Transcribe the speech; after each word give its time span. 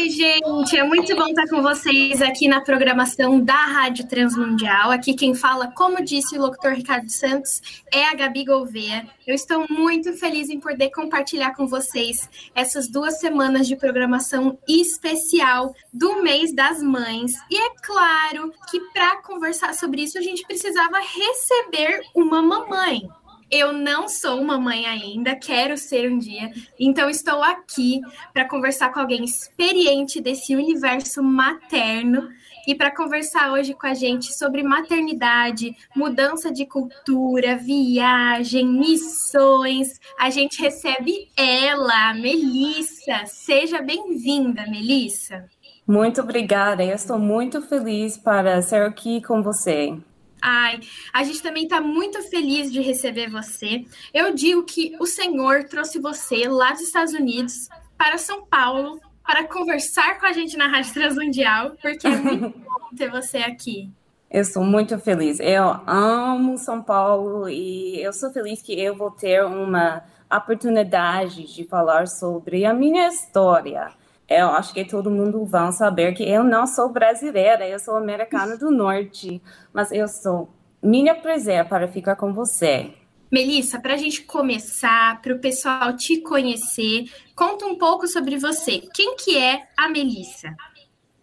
Oi, 0.00 0.08
gente, 0.08 0.78
é 0.78 0.82
muito 0.82 1.14
bom 1.14 1.26
estar 1.26 1.46
com 1.46 1.60
vocês 1.60 2.22
aqui 2.22 2.48
na 2.48 2.62
programação 2.62 3.38
da 3.38 3.52
Rádio 3.52 4.08
Transmundial. 4.08 4.90
Aqui 4.90 5.12
quem 5.12 5.34
fala, 5.34 5.70
como 5.72 6.02
disse 6.02 6.38
o 6.38 6.40
locutor 6.40 6.72
Ricardo 6.72 7.10
Santos, 7.10 7.84
é 7.92 8.06
a 8.06 8.14
Gabi 8.14 8.46
Gouveia. 8.46 9.06
Eu 9.26 9.34
estou 9.34 9.66
muito 9.68 10.14
feliz 10.14 10.48
em 10.48 10.58
poder 10.58 10.88
compartilhar 10.88 11.54
com 11.54 11.66
vocês 11.66 12.30
essas 12.54 12.88
duas 12.88 13.20
semanas 13.20 13.68
de 13.68 13.76
programação 13.76 14.58
especial 14.66 15.74
do 15.92 16.22
mês 16.22 16.54
das 16.54 16.82
mães. 16.82 17.34
E 17.50 17.58
é 17.58 17.70
claro 17.82 18.54
que 18.70 18.80
para 18.94 19.20
conversar 19.20 19.74
sobre 19.74 20.00
isso 20.00 20.16
a 20.16 20.22
gente 20.22 20.46
precisava 20.46 20.98
receber 20.98 22.00
uma 22.14 22.40
mamãe. 22.40 23.06
Eu 23.50 23.72
não 23.72 24.08
sou 24.08 24.40
uma 24.40 24.58
mãe 24.58 24.86
ainda, 24.86 25.34
quero 25.34 25.76
ser 25.76 26.08
um 26.08 26.18
dia, 26.18 26.52
então 26.78 27.10
estou 27.10 27.42
aqui 27.42 28.00
para 28.32 28.48
conversar 28.48 28.92
com 28.92 29.00
alguém 29.00 29.24
experiente 29.24 30.20
desse 30.20 30.54
universo 30.54 31.20
materno 31.20 32.28
e 32.66 32.76
para 32.76 32.94
conversar 32.94 33.50
hoje 33.50 33.74
com 33.74 33.88
a 33.88 33.94
gente 33.94 34.32
sobre 34.32 34.62
maternidade, 34.62 35.74
mudança 35.96 36.52
de 36.52 36.64
cultura, 36.64 37.56
viagem, 37.56 38.66
missões. 38.66 39.98
A 40.16 40.30
gente 40.30 40.60
recebe 40.62 41.28
ela, 41.36 42.14
Melissa. 42.14 43.26
Seja 43.26 43.82
bem-vinda, 43.82 44.62
Melissa. 44.68 45.48
Muito 45.84 46.20
obrigada. 46.20 46.84
Eu 46.84 46.94
estou 46.94 47.18
muito 47.18 47.60
feliz 47.60 48.16
para 48.16 48.62
ser 48.62 48.82
aqui 48.82 49.20
com 49.20 49.42
você. 49.42 49.98
Ai, 50.42 50.80
a 51.12 51.22
gente 51.22 51.42
também 51.42 51.64
está 51.64 51.80
muito 51.80 52.22
feliz 52.22 52.72
de 52.72 52.80
receber 52.80 53.28
você. 53.28 53.84
Eu 54.12 54.34
digo 54.34 54.62
que 54.62 54.96
o 54.98 55.06
Senhor 55.06 55.64
trouxe 55.64 55.98
você 55.98 56.48
lá 56.48 56.72
dos 56.72 56.82
Estados 56.82 57.12
Unidos 57.12 57.68
para 57.96 58.16
São 58.16 58.46
Paulo 58.46 59.00
para 59.22 59.46
conversar 59.46 60.18
com 60.18 60.26
a 60.26 60.32
gente 60.32 60.56
na 60.56 60.66
Rádio 60.66 60.94
Transmundial, 60.94 61.72
porque 61.80 62.06
é 62.06 62.16
muito 62.16 62.58
bom 62.58 62.96
ter 62.96 63.10
você 63.10 63.38
aqui. 63.38 63.90
Eu 64.30 64.44
sou 64.44 64.64
muito 64.64 64.98
feliz. 64.98 65.40
Eu 65.40 65.64
amo 65.86 66.56
São 66.56 66.82
Paulo 66.82 67.48
e 67.48 68.00
eu 68.00 68.12
sou 68.12 68.32
feliz 68.32 68.62
que 68.62 68.72
eu 68.80 68.96
vou 68.96 69.10
ter 69.10 69.44
uma 69.44 70.02
oportunidade 70.32 71.52
de 71.52 71.64
falar 71.64 72.06
sobre 72.06 72.64
a 72.64 72.72
minha 72.72 73.08
história 73.08 73.92
eu 74.30 74.46
acho 74.50 74.72
que 74.72 74.84
todo 74.84 75.10
mundo 75.10 75.44
vai 75.44 75.72
saber 75.72 76.12
que 76.12 76.22
eu 76.22 76.44
não 76.44 76.64
sou 76.64 76.88
brasileira, 76.88 77.68
eu 77.68 77.80
sou 77.80 77.96
americana 77.96 78.56
do 78.56 78.70
norte, 78.70 79.42
mas 79.72 79.90
eu 79.90 80.06
sou 80.06 80.48
minha 80.80 81.16
prazer 81.16 81.68
para 81.68 81.88
ficar 81.88 82.14
com 82.14 82.32
você. 82.32 82.94
Melissa, 83.28 83.80
para 83.80 83.94
a 83.94 83.96
gente 83.96 84.22
começar, 84.22 85.20
para 85.20 85.34
o 85.34 85.40
pessoal 85.40 85.96
te 85.96 86.20
conhecer, 86.20 87.10
conta 87.34 87.66
um 87.66 87.76
pouco 87.76 88.06
sobre 88.06 88.38
você. 88.38 88.82
Quem 88.94 89.16
que 89.16 89.36
é 89.36 89.62
a 89.76 89.88
Melissa? 89.88 90.54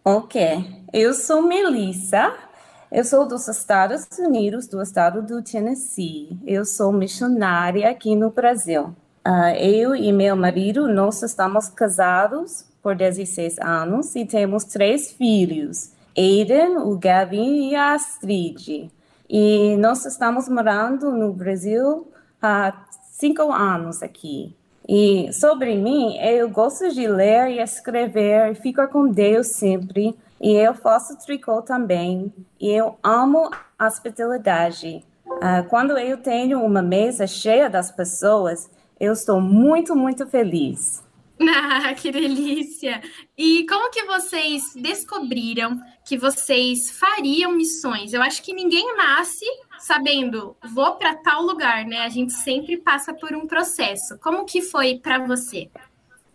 Ok, 0.04 0.64
eu 0.92 1.14
sou 1.14 1.42
Melissa, 1.42 2.34
eu 2.92 3.04
sou 3.04 3.26
dos 3.26 3.48
Estados 3.48 4.06
Unidos, 4.18 4.66
do 4.66 4.82
estado 4.82 5.22
do 5.22 5.42
Tennessee. 5.42 6.38
Eu 6.46 6.64
sou 6.66 6.92
missionária 6.92 7.88
aqui 7.90 8.14
no 8.14 8.30
Brasil. 8.30 8.94
Uh, 9.26 9.54
eu 9.58 9.94
e 9.94 10.12
meu 10.12 10.34
marido, 10.36 10.88
nós 10.88 11.22
estamos 11.22 11.68
casados 11.68 12.64
por 12.82 12.94
16 12.94 13.58
anos 13.58 14.16
e 14.16 14.24
temos 14.24 14.64
três 14.64 15.12
filhos, 15.12 15.92
Aiden, 16.16 16.78
o 16.78 16.96
Gavin 16.96 17.70
e 17.70 17.74
a 17.74 17.94
Astrid. 17.94 18.90
E 19.28 19.76
nós 19.76 20.06
estamos 20.06 20.48
morando 20.48 21.12
no 21.12 21.32
Brasil 21.32 22.10
há 22.40 22.86
cinco 23.12 23.52
anos 23.52 24.02
aqui. 24.02 24.56
E 24.88 25.30
sobre 25.34 25.76
mim, 25.76 26.16
eu 26.16 26.48
gosto 26.48 26.88
de 26.94 27.06
ler 27.06 27.50
e 27.50 27.60
escrever, 27.60 28.54
fico 28.54 28.86
com 28.88 29.08
Deus 29.08 29.48
sempre. 29.48 30.16
E 30.40 30.52
eu 30.52 30.72
faço 30.72 31.18
tricô 31.18 31.60
também. 31.60 32.32
E 32.58 32.70
eu 32.70 32.96
amo 33.02 33.50
a 33.78 33.86
hospitalidade. 33.86 35.04
Uh, 35.26 35.68
quando 35.68 35.98
eu 35.98 36.16
tenho 36.16 36.64
uma 36.64 36.80
mesa 36.80 37.26
cheia 37.26 37.68
das 37.68 37.90
pessoas, 37.90 38.70
eu 39.00 39.12
estou 39.12 39.40
muito, 39.40 39.94
muito 39.94 40.26
feliz. 40.26 41.06
Ah, 41.40 41.94
que 41.94 42.10
delícia! 42.10 43.00
E 43.36 43.64
como 43.68 43.92
que 43.92 44.04
vocês 44.04 44.72
descobriram 44.74 45.80
que 46.04 46.18
vocês 46.18 46.90
fariam 46.90 47.52
missões? 47.52 48.12
Eu 48.12 48.20
acho 48.20 48.42
que 48.42 48.52
ninguém 48.52 48.96
nasce 48.96 49.46
sabendo, 49.78 50.56
vou 50.74 50.96
para 50.96 51.14
tal 51.14 51.42
lugar, 51.42 51.84
né? 51.84 51.98
A 51.98 52.08
gente 52.08 52.32
sempre 52.32 52.76
passa 52.76 53.14
por 53.14 53.32
um 53.34 53.46
processo. 53.46 54.18
Como 54.18 54.44
que 54.44 54.60
foi 54.60 54.98
para 54.98 55.18
você? 55.18 55.70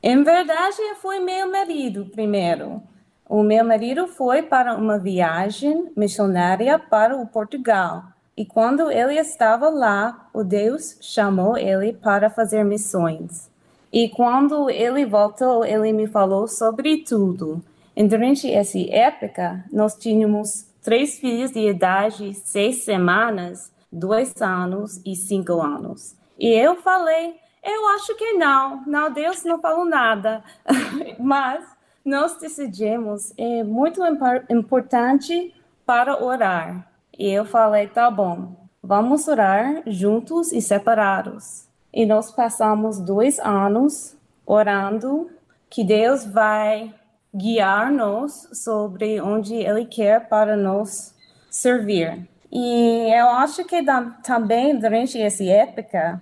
Em 0.02 0.24
verdade, 0.24 0.78
foi 1.02 1.20
meu 1.20 1.52
marido 1.52 2.06
primeiro. 2.06 2.82
O 3.28 3.42
meu 3.42 3.66
marido 3.66 4.08
foi 4.08 4.44
para 4.44 4.76
uma 4.76 4.98
viagem 5.00 5.92
missionária 5.96 6.78
para 6.78 7.16
o 7.16 7.28
Portugal. 7.28 8.13
E 8.36 8.46
quando 8.46 8.92
ele 8.92 9.20
estava 9.20 9.70
lá, 9.70 10.30
o 10.34 10.44
Deus 10.44 10.98
chamou 11.02 11.56
ele 11.58 11.94
para 11.94 12.30
fazer 12.30 12.64
missões. 12.64 13.52
E 13.92 14.10
quando 14.10 14.72
ele 14.72 15.06
voltou, 15.06 15.64
ele 15.64 15.94
me 15.94 16.08
falou 16.08 16.48
sobre 16.48 17.04
tudo. 17.04 17.64
E 17.96 18.04
durante 18.08 18.52
essa 18.52 18.80
época, 18.90 19.64
nós 19.72 19.96
tínhamos 19.96 20.66
três 20.82 21.20
filhos 21.20 21.52
de 21.52 21.60
idade 21.60 22.34
seis 22.34 22.84
semanas, 22.84 23.72
dois 23.92 24.34
anos 24.42 25.00
e 25.06 25.16
cinco 25.16 25.62
anos. 25.62 26.16
E 26.40 26.48
eu 26.50 26.76
falei, 26.78 27.36
eu 27.64 27.88
acho 27.90 28.16
que 28.16 28.34
não, 28.34 28.84
não, 28.88 29.12
Deus 29.12 29.44
não 29.44 29.62
falou 29.62 29.86
nada. 29.86 30.44
Mas 31.20 31.64
nós 32.04 32.36
decidimos, 32.38 33.32
é 33.38 33.64
muito 33.64 34.02
importante 34.50 35.54
para 35.86 36.22
orar. 36.24 36.93
E 37.18 37.30
eu 37.30 37.46
falei, 37.46 37.88
tá 37.88 38.10
bom, 38.10 38.56
vamos 38.82 39.28
orar 39.28 39.84
juntos 39.86 40.52
e 40.52 40.62
separados. 40.62 41.68
E 41.94 42.06
nós 42.06 42.32
passamos 42.32 43.00
dois 43.00 43.40
anos 43.40 44.16
orando 44.46 45.30
que 45.70 45.84
Deus 45.84 46.26
vai 46.26 46.94
guiar-nos 47.34 48.50
sobre 48.54 49.22
onde 49.22 49.56
Ele 49.56 49.86
quer 49.86 50.28
para 50.28 50.58
nos 50.58 51.14
servir. 51.50 52.28
E 52.52 53.12
eu 53.12 53.30
acho 53.30 53.64
que 53.66 53.84
também 54.24 54.78
durante 54.78 55.20
essa 55.20 55.44
época 55.44 56.22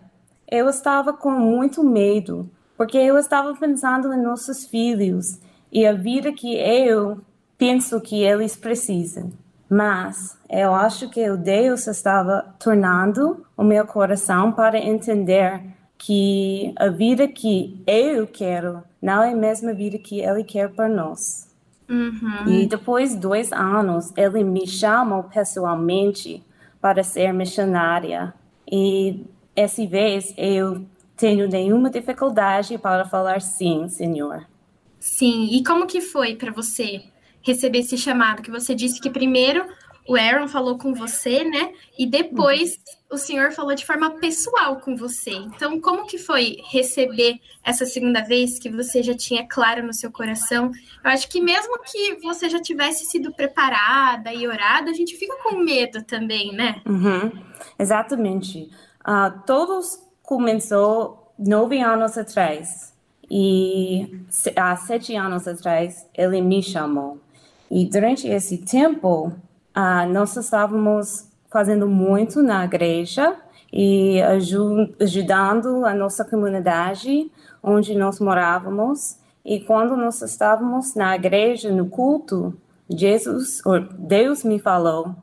eu 0.50 0.70
estava 0.70 1.14
com 1.14 1.32
muito 1.32 1.84
medo, 1.84 2.50
porque 2.78 2.98
eu 2.98 3.18
estava 3.18 3.54
pensando 3.56 4.14
em 4.14 4.22
nossos 4.22 4.66
filhos 4.66 5.40
e 5.72 5.86
a 5.86 5.94
vida 5.94 6.32
que 6.34 6.56
eu 6.56 7.20
penso 7.58 8.00
que 8.02 8.24
eles 8.24 8.56
precisam. 8.56 9.32
Mas 9.74 10.38
eu 10.50 10.76
acho 10.76 11.10
que 11.10 11.30
o 11.30 11.38
Deus 11.38 11.88
estava 11.88 12.54
tornando 12.60 13.46
o 13.56 13.64
meu 13.64 13.88
coração 13.88 14.52
para 14.52 14.78
entender 14.78 15.64
que 15.98 16.74
a 16.76 16.90
vida 16.90 17.26
que 17.26 17.82
eu 17.88 18.28
quero 18.28 18.84
não 19.02 19.24
é 19.24 19.32
a 19.32 19.36
mesma 19.36 19.74
vida 19.74 19.98
que 19.98 20.20
Ele 20.20 20.44
quer 20.44 20.70
para 20.74 20.90
nós. 20.90 21.50
Uhum. 21.88 22.48
E 22.48 22.68
depois 22.68 23.12
de 23.12 23.20
dois 23.20 23.54
anos, 23.54 24.12
Ele 24.18 24.44
me 24.44 24.68
chamou 24.68 25.24
pessoalmente 25.24 26.44
para 26.82 27.02
ser 27.02 27.32
missionária. 27.32 28.34
E 28.70 29.26
essa 29.56 29.88
vez 29.88 30.34
eu 30.38 30.86
tenho 31.16 31.48
nenhuma 31.48 31.90
dificuldade 31.90 32.78
para 32.78 33.06
falar 33.06 33.40
sim, 33.40 33.88
Senhor. 33.88 34.46
Sim, 35.00 35.48
e 35.50 35.64
como 35.64 35.88
que 35.88 36.02
foi 36.02 36.36
para 36.36 36.52
você 36.52 37.06
receber 37.44 37.80
esse 37.80 37.98
chamado? 37.98 38.42
Que 38.42 38.52
você 38.52 38.74
disse 38.76 39.00
que 39.00 39.10
primeiro 39.10 39.66
o 40.08 40.16
Aaron 40.16 40.48
falou 40.48 40.78
com 40.78 40.94
você, 40.94 41.44
né? 41.44 41.74
E 41.98 42.06
depois 42.06 42.78
o 43.10 43.18
senhor 43.18 43.52
falou 43.52 43.76
de 43.76 43.86
forma 43.86 44.12
pessoal 44.12 44.78
com 44.78 44.96
você. 44.96 45.32
Então, 45.32 45.80
como 45.80 46.08
que 46.08 46.18
foi 46.18 46.58
receber 46.70 47.40
essa 47.64 47.86
segunda 47.86 48.22
vez 48.22 48.58
que 48.58 48.70
você 48.70 49.04
já 49.04 49.14
tinha 49.14 49.48
claro 49.48 49.86
no 49.86 49.94
seu 49.94 50.12
coração? 50.12 50.72
Eu 51.04 51.12
acho 51.12 51.30
que 51.30 51.42
mesmo 51.42 51.78
que 51.84 52.16
você 52.22 52.50
já 52.50 52.60
tivesse 52.60 53.06
sido 53.06 53.34
preparada 53.34 54.34
e 54.34 54.48
orada, 54.48 54.90
a 54.90 54.94
gente 54.94 55.16
fica 55.16 55.36
com 55.44 55.58
medo 55.58 56.04
também, 56.04 56.54
né? 56.54 56.82
Uhum. 56.86 57.32
Exatamente. 57.78 58.70
Uh, 59.02 59.46
todos 59.46 60.00
começou 60.24 61.34
nove 61.38 61.80
anos 61.80 62.18
atrás 62.18 62.94
e 63.30 64.20
há 64.56 64.76
sete 64.76 65.16
anos 65.16 65.48
atrás 65.48 66.08
ele 66.14 66.42
me 66.42 66.62
chamou. 66.64 67.20
E 67.72 67.86
durante 67.86 68.28
esse 68.28 68.58
tempo, 68.58 69.28
uh, 69.28 70.12
nós 70.12 70.36
estávamos 70.36 71.32
fazendo 71.50 71.88
muito 71.88 72.44
na 72.44 72.66
igreja 72.66 73.38
e 73.72 74.22
ajudando 75.00 75.86
a 75.86 75.94
nossa 75.94 76.26
comunidade 76.26 77.32
onde 77.64 77.96
nós 77.96 78.20
morávamos. 78.20 79.18
E 79.46 79.62
quando 79.62 79.96
nós 79.96 80.22
estávamos 80.22 80.96
na 80.96 81.16
igreja, 81.16 81.72
no 81.72 81.88
culto, 81.88 82.54
Jesus, 82.90 83.62
Deus 83.98 84.44
me 84.44 84.60
falou: 84.60 85.16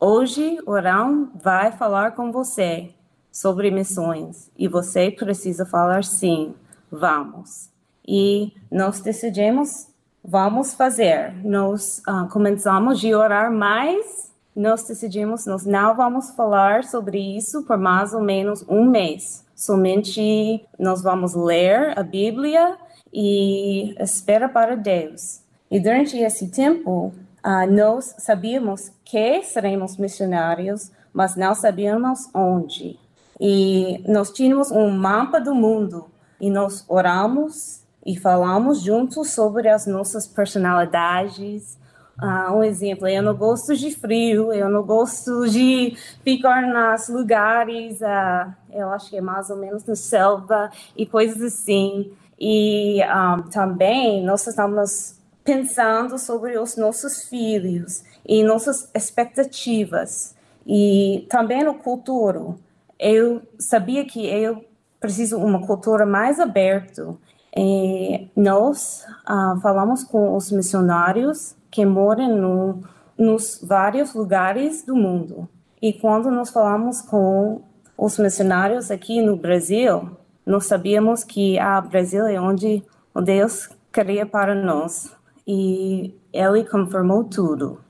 hoje 0.00 0.58
Orão 0.66 1.30
vai 1.40 1.70
falar 1.70 2.16
com 2.16 2.32
você 2.32 2.90
sobre 3.30 3.70
missões 3.70 4.50
e 4.58 4.66
você 4.66 5.08
precisa 5.08 5.64
falar 5.64 6.02
sim, 6.02 6.52
vamos. 6.90 7.70
E 8.06 8.52
nós 8.68 9.00
decidimos 9.00 9.91
vamos 10.24 10.74
fazer? 10.74 11.34
Nós 11.44 12.02
uh, 12.08 12.28
começamos 12.28 13.02
a 13.04 13.18
orar 13.18 13.52
mais, 13.52 14.32
nós 14.54 14.84
decidimos, 14.84 15.46
nós 15.46 15.64
não 15.64 15.96
vamos 15.96 16.30
falar 16.30 16.84
sobre 16.84 17.18
isso 17.18 17.64
por 17.64 17.78
mais 17.78 18.12
ou 18.12 18.20
menos 18.22 18.64
um 18.68 18.84
mês. 18.84 19.44
Somente 19.54 20.64
nós 20.78 21.02
vamos 21.02 21.34
ler 21.34 21.98
a 21.98 22.02
Bíblia 22.02 22.76
e 23.12 23.94
espera 24.00 24.48
para 24.48 24.76
Deus. 24.76 25.40
E 25.70 25.80
durante 25.80 26.18
esse 26.18 26.48
tempo, 26.48 27.12
uh, 27.44 27.70
nós 27.70 28.14
sabíamos 28.18 28.92
que 29.04 29.42
seremos 29.42 29.96
missionários, 29.96 30.90
mas 31.12 31.36
não 31.36 31.54
sabíamos 31.54 32.28
onde. 32.34 32.98
E 33.40 34.04
nós 34.06 34.30
tínhamos 34.30 34.70
um 34.70 34.90
mapa 34.90 35.40
do 35.40 35.54
mundo 35.54 36.06
e 36.40 36.50
nós 36.50 36.84
oramos 36.88 37.82
e 38.04 38.18
falamos 38.18 38.82
juntos 38.82 39.30
sobre 39.30 39.68
as 39.68 39.86
nossas 39.86 40.26
personalidades. 40.26 41.78
Uh, 42.20 42.52
um 42.56 42.64
exemplo, 42.64 43.08
eu 43.08 43.22
não 43.22 43.34
gosto 43.34 43.76
de 43.76 43.90
frio, 43.90 44.52
eu 44.52 44.68
não 44.68 44.82
gosto 44.82 45.48
de 45.48 45.96
ficar 46.22 46.62
nos 46.62 47.08
lugares, 47.08 48.00
uh, 48.00 48.52
eu 48.70 48.90
acho 48.90 49.10
que 49.10 49.16
é 49.16 49.20
mais 49.20 49.50
ou 49.50 49.56
menos 49.56 49.84
na 49.84 49.96
selva 49.96 50.70
e 50.96 51.06
coisas 51.06 51.40
assim. 51.40 52.12
E 52.38 53.00
um, 53.00 53.08
ah, 53.08 53.44
também 53.52 54.24
nós 54.24 54.46
estamos 54.46 55.16
pensando 55.44 56.18
sobre 56.18 56.58
os 56.58 56.76
nossos 56.76 57.24
filhos 57.28 58.02
e 58.26 58.42
nossas 58.42 58.90
expectativas 58.94 60.34
e 60.66 61.26
também 61.30 61.64
no 61.64 61.74
cultura. 61.74 62.54
Eu 62.98 63.42
sabia 63.58 64.04
que 64.04 64.26
eu 64.26 64.64
preciso 65.00 65.38
uma 65.38 65.66
cultura 65.66 66.06
mais 66.06 66.38
aberta 66.38 67.16
e 67.56 68.30
nós 68.34 69.04
uh, 69.28 69.60
falamos 69.60 70.02
com 70.04 70.34
os 70.34 70.50
missionários 70.50 71.54
que 71.70 71.84
moram 71.84 72.36
no, 72.36 72.80
nos 73.18 73.60
vários 73.62 74.14
lugares 74.14 74.84
do 74.84 74.96
mundo. 74.96 75.48
E 75.80 75.92
quando 75.92 76.30
nós 76.30 76.50
falamos 76.50 77.02
com 77.02 77.62
os 77.96 78.18
missionários 78.18 78.90
aqui 78.90 79.20
no 79.20 79.36
Brasil, 79.36 80.16
nós 80.46 80.66
sabíamos 80.66 81.24
que 81.24 81.58
a 81.58 81.76
ah, 81.76 81.80
Brasil 81.80 82.26
é 82.26 82.40
onde 82.40 82.82
Deus 83.24 83.68
queria 83.92 84.24
para 84.24 84.54
nós. 84.54 85.14
E 85.46 86.14
ele 86.32 86.64
confirmou 86.64 87.24
tudo. 87.24 87.80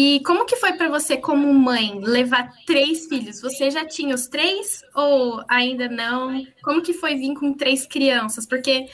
E 0.00 0.20
como 0.20 0.46
que 0.46 0.54
foi 0.54 0.74
para 0.74 0.88
você, 0.88 1.16
como 1.16 1.52
mãe, 1.52 1.98
levar 1.98 2.52
três 2.64 3.08
filhos? 3.08 3.40
Você 3.40 3.68
já 3.68 3.84
tinha 3.84 4.14
os 4.14 4.28
três 4.28 4.80
ou 4.94 5.42
ainda 5.48 5.88
não? 5.88 6.40
Como 6.62 6.80
que 6.80 6.92
foi 6.92 7.16
vir 7.16 7.34
com 7.34 7.52
três 7.52 7.84
crianças? 7.84 8.46
Porque 8.46 8.86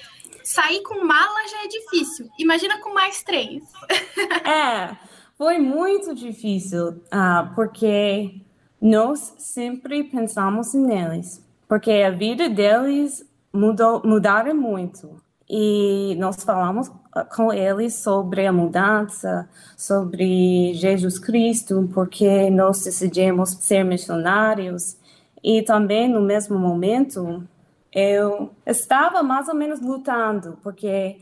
sair 0.43 0.83
com 0.83 1.05
mala 1.05 1.47
já 1.47 1.63
é 1.63 1.69
difícil. 1.69 2.27
Imagina 2.39 2.81
com 2.81 2.95
mais 2.95 3.23
três. 3.23 3.63
É, 4.49 4.97
foi 5.37 5.59
muito 5.59 6.15
difícil, 6.15 6.89
uh, 6.89 7.55
porque 7.55 8.41
nós 8.81 9.35
sempre 9.37 10.05
pensamos 10.05 10.73
neles, 10.73 11.45
porque 11.69 11.91
a 11.91 12.11
vida 12.11 12.49
deles 12.49 13.23
mudou, 13.53 14.01
mudaram 14.07 14.55
muito. 14.55 15.23
E 15.47 16.15
nós 16.19 16.43
falamos 16.43 16.91
com 17.35 17.53
eles 17.53 17.95
sobre 17.95 18.47
a 18.47 18.53
mudança, 18.53 19.49
sobre 19.77 20.75
Jesus 20.75 21.19
Cristo, 21.19 21.89
porque 21.93 22.51
nós 22.51 22.83
decidimos 22.83 23.51
ser 23.51 23.85
missionários. 23.85 24.97
E 25.43 25.63
também, 25.63 26.09
no 26.09 26.21
mesmo 26.21 26.59
momento, 26.59 27.47
eu 27.93 28.51
estava 28.67 29.23
mais 29.23 29.49
ou 29.49 29.55
menos 29.55 29.81
lutando, 29.81 30.59
porque 30.63 31.19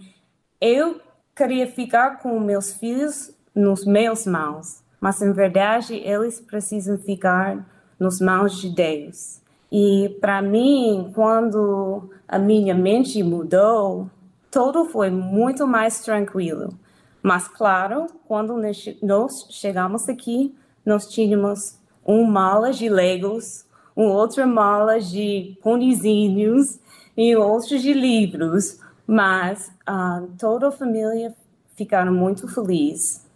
eu 0.60 1.00
queria 1.34 1.66
ficar 1.66 2.20
com 2.20 2.38
meus 2.40 2.72
filhos 2.72 3.30
nos 3.54 3.84
meus 3.84 4.26
mãos, 4.26 4.82
mas 5.00 5.20
em 5.20 5.32
verdade 5.32 5.94
eles 5.94 6.40
precisam 6.40 6.96
ficar 6.96 7.66
nos 7.98 8.20
mãos 8.20 8.58
de 8.60 8.70
Deus. 8.70 9.40
E 9.70 10.16
para 10.20 10.40
mim, 10.40 11.10
quando 11.14 12.10
a 12.28 12.38
minha 12.38 12.74
mente 12.74 13.22
mudou, 13.22 14.10
tudo 14.52 14.84
foi 14.84 15.10
muito 15.10 15.66
mais 15.66 16.00
tranquilo. 16.00 16.78
Mas, 17.22 17.48
claro, 17.48 18.06
quando 18.28 18.54
nós 19.02 19.46
chegamos 19.48 20.08
aqui, 20.10 20.54
nós 20.84 21.08
tínhamos 21.08 21.78
um 22.06 22.24
mala 22.24 22.70
de 22.70 22.88
Legos, 22.88 23.64
um 23.96 24.04
outro 24.04 24.46
mala 24.46 25.00
de 25.00 25.56
ponizinhos 25.62 26.78
e 27.16 27.34
outro 27.34 27.78
de 27.78 27.94
livros. 27.94 28.78
Mas 29.06 29.72
uh, 29.88 30.28
toda 30.38 30.68
a 30.68 30.72
família 30.72 31.34
ficaram 31.74 32.12
muito 32.12 32.46
felizes. 32.46 33.26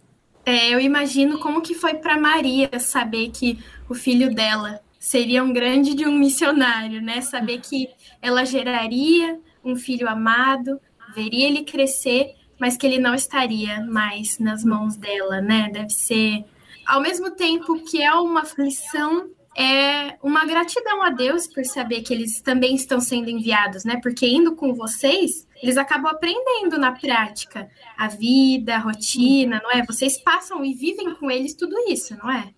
É, 0.45 0.69
eu 0.73 0.79
imagino 0.79 1.39
como 1.39 1.61
que 1.61 1.73
foi 1.73 1.95
para 1.95 2.19
Maria 2.19 2.69
saber 2.79 3.31
que 3.31 3.59
o 3.89 3.95
filho 3.95 4.33
dela 4.33 4.81
seria 4.99 5.43
um 5.43 5.51
grande 5.51 5.95
de 5.95 6.05
um 6.05 6.17
missionário, 6.17 7.01
né? 7.01 7.21
Saber 7.21 7.59
que 7.59 7.89
ela 8.21 8.45
geraria 8.45 9.39
um 9.63 9.75
filho 9.75 10.07
amado, 10.07 10.79
veria 11.17 11.47
ele 11.47 11.63
crescer, 11.63 12.35
mas 12.59 12.77
que 12.77 12.85
ele 12.85 12.99
não 12.99 13.15
estaria 13.15 13.83
mais 13.85 14.37
nas 14.37 14.63
mãos 14.63 14.95
dela, 14.95 15.41
né? 15.41 15.69
Deve 15.73 15.89
ser, 15.89 16.45
ao 16.85 17.01
mesmo 17.01 17.31
tempo 17.31 17.83
que 17.83 18.01
é 18.01 18.13
uma 18.13 18.41
aflição, 18.41 19.29
é 19.57 20.15
uma 20.21 20.45
gratidão 20.45 21.01
a 21.01 21.09
Deus 21.09 21.47
por 21.47 21.65
saber 21.65 22.01
que 22.01 22.13
eles 22.13 22.39
também 22.41 22.75
estão 22.75 22.99
sendo 22.99 23.29
enviados, 23.29 23.83
né? 23.83 23.99
Porque 24.01 24.27
indo 24.27 24.55
com 24.55 24.75
vocês, 24.75 25.47
eles 25.61 25.77
acabam 25.77 26.11
aprendendo 26.11 26.77
na 26.77 26.91
prática 26.91 27.67
a 27.97 28.07
vida, 28.07 28.75
a 28.75 28.79
rotina, 28.79 29.59
não 29.63 29.71
é? 29.71 29.83
Vocês 29.83 30.19
passam 30.19 30.63
e 30.63 30.75
vivem 30.75 31.15
com 31.15 31.31
eles 31.31 31.55
tudo 31.55 31.75
isso, 31.89 32.15
não 32.17 32.29
é? 32.29 32.49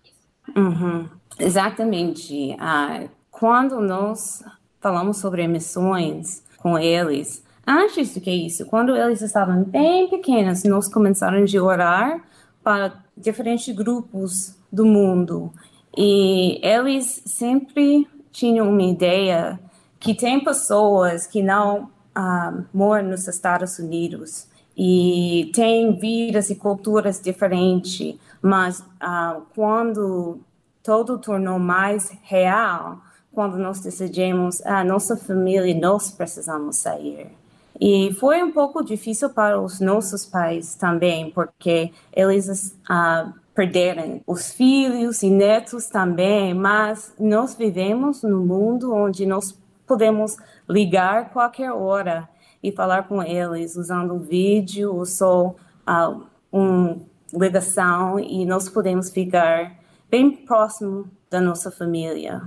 Uhum. 0.54 1.08
Exatamente. 1.38 2.54
Ah, 2.58 3.08
quando 3.30 3.80
nós 3.80 4.42
falamos 4.80 5.16
sobre 5.16 5.48
missões 5.48 6.44
com 6.58 6.78
eles, 6.78 7.42
Antes 7.66 8.14
do 8.14 8.20
que 8.20 8.30
isso, 8.30 8.66
quando 8.66 8.96
eles 8.96 9.20
estavam 9.22 9.62
bem 9.64 10.08
pequenos, 10.08 10.64
nós 10.64 10.88
começamos 10.88 11.54
a 11.54 11.62
orar 11.62 12.22
para 12.62 12.92
diferentes 13.16 13.74
grupos 13.74 14.56
do 14.72 14.84
mundo. 14.84 15.52
E 15.96 16.60
eles 16.62 17.22
sempre 17.26 18.06
tinham 18.32 18.68
uma 18.68 18.82
ideia 18.82 19.58
que 19.98 20.14
tem 20.14 20.42
pessoas 20.42 21.26
que 21.26 21.42
não 21.42 21.90
uh, 22.16 22.64
moram 22.72 23.08
nos 23.08 23.28
Estados 23.28 23.78
Unidos 23.78 24.48
e 24.76 25.50
têm 25.54 25.98
vidas 25.98 26.48
e 26.48 26.54
culturas 26.54 27.20
diferentes, 27.20 28.18
mas 28.40 28.80
uh, 28.80 29.42
quando 29.54 30.40
tudo 30.82 31.18
tornou 31.18 31.58
mais 31.58 32.10
real, 32.22 33.00
quando 33.32 33.58
nós 33.58 33.80
decidimos, 33.80 34.64
a 34.64 34.80
ah, 34.80 34.84
nossa 34.84 35.16
família, 35.16 35.78
nós 35.78 36.10
precisamos 36.10 36.76
sair. 36.76 37.39
E 37.80 38.12
foi 38.14 38.42
um 38.42 38.52
pouco 38.52 38.84
difícil 38.84 39.30
para 39.30 39.58
os 39.58 39.80
nossos 39.80 40.26
pais 40.26 40.74
também, 40.74 41.30
porque 41.30 41.90
eles 42.12 42.76
uh, 42.90 43.32
perderam 43.54 44.20
os 44.26 44.52
filhos 44.52 45.22
e 45.22 45.30
netos 45.30 45.86
também, 45.86 46.52
mas 46.52 47.14
nós 47.18 47.54
vivemos 47.54 48.22
num 48.22 48.44
mundo 48.44 48.92
onde 48.92 49.24
nós 49.24 49.58
podemos 49.86 50.36
ligar 50.68 51.30
qualquer 51.30 51.72
hora 51.72 52.28
e 52.62 52.70
falar 52.70 53.08
com 53.08 53.22
eles 53.22 53.76
usando 53.76 54.18
vídeo 54.18 54.94
ou 54.94 55.06
só 55.06 55.48
uh, 55.48 56.22
uma 56.52 56.98
ligação 57.32 58.20
e 58.20 58.44
nós 58.44 58.68
podemos 58.68 59.08
ficar 59.08 59.78
bem 60.10 60.30
próximo 60.30 61.10
da 61.30 61.40
nossa 61.40 61.70
família. 61.70 62.42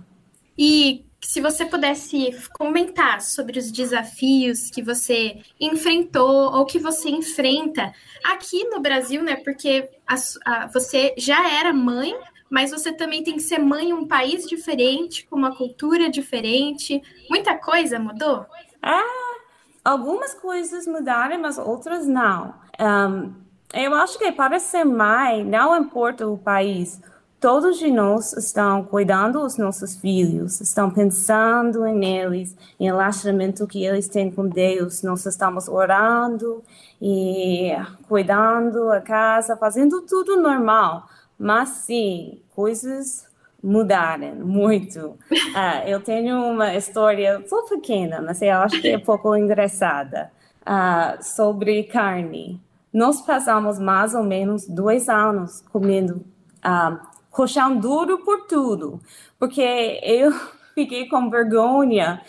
E 0.58 1.06
se 1.24 1.42
você 1.42 1.66
pudesse 1.66 2.36
comentar 2.54 3.22
sobre 3.22 3.58
os 3.58 3.72
desafios 3.72 4.70
que 4.70 4.82
você 4.82 5.42
enfrentou 5.60 6.54
ou 6.54 6.66
que 6.66 6.80
você 6.80 7.10
enfrenta 7.10 7.94
aqui 8.24 8.66
no 8.66 8.82
Brasil, 8.82 9.24
né? 9.24 9.38
Porque 9.38 9.90
a, 10.08 10.16
a, 10.46 10.68
você 10.68 11.14
já 11.18 11.50
era 11.50 11.74
mãe, 11.74 12.14
mas 12.50 12.72
você 12.72 12.92
também 12.92 13.24
tem 13.24 13.36
que 13.36 13.42
ser 13.42 13.58
mãe 13.58 13.90
em 13.90 13.94
um 13.94 14.08
país 14.08 14.46
diferente, 14.46 15.26
com 15.26 15.36
uma 15.36 15.56
cultura 15.56 16.10
diferente. 16.10 17.02
Muita 17.30 17.56
coisa 17.58 17.98
mudou? 17.98 18.46
Ah, 18.82 19.38
algumas 19.84 20.34
coisas 20.34 20.86
mudaram, 20.86 21.40
mas 21.40 21.58
outras 21.58 22.06
não. 22.06 22.54
Um, 22.80 23.34
eu 23.74 23.94
acho 23.96 24.20
que 24.20 24.32
para 24.32 24.60
ser 24.60 24.84
mãe, 24.84 25.44
não 25.44 25.76
importa 25.76 26.28
o 26.28 26.38
país 26.38 27.02
todos 27.44 27.78
de 27.78 27.92
nós 27.92 28.32
estão 28.32 28.86
cuidando 28.86 29.42
dos 29.42 29.58
nossos 29.58 30.00
filhos, 30.00 30.62
estão 30.62 30.90
pensando 30.90 31.84
neles, 31.88 32.56
em 32.80 32.86
relacionamento 32.86 33.68
que 33.68 33.84
eles 33.84 34.08
têm 34.08 34.32
com 34.32 34.48
Deus. 34.48 35.04
Nós 35.04 35.26
estamos 35.26 35.68
orando 35.68 36.64
e 37.02 37.74
cuidando 38.08 38.90
a 38.94 39.02
casa, 39.02 39.58
fazendo 39.58 40.04
tudo 40.04 40.42
normal. 40.42 41.06
Mas 41.38 41.68
sim, 41.68 42.40
coisas 42.56 43.28
mudaram 43.62 44.36
muito. 44.36 45.08
Uh, 45.30 45.84
eu 45.86 46.00
tenho 46.00 46.46
uma 46.46 46.74
história 46.76 47.44
só 47.46 47.64
pequena, 47.64 48.22
mas 48.22 48.42
eu 48.42 48.54
acho 48.54 48.80
que 48.80 48.88
é 48.88 48.98
pouco 49.04 49.36
engraçada 49.36 50.32
uh, 50.62 51.22
sobre 51.22 51.84
carne. 51.84 52.62
nós 52.94 53.20
passamos 53.20 53.80
mais 53.80 54.16
ou 54.16 54.24
menos 54.24 54.66
dois 54.66 55.10
anos 55.10 55.62
comendo 55.74 56.24
ah, 56.64 57.12
colchão 57.34 57.76
duro 57.76 58.20
por 58.20 58.46
tudo, 58.46 59.02
porque 59.40 60.00
eu 60.04 60.32
fiquei 60.76 61.10
com 61.10 61.30
vergonha 61.30 62.22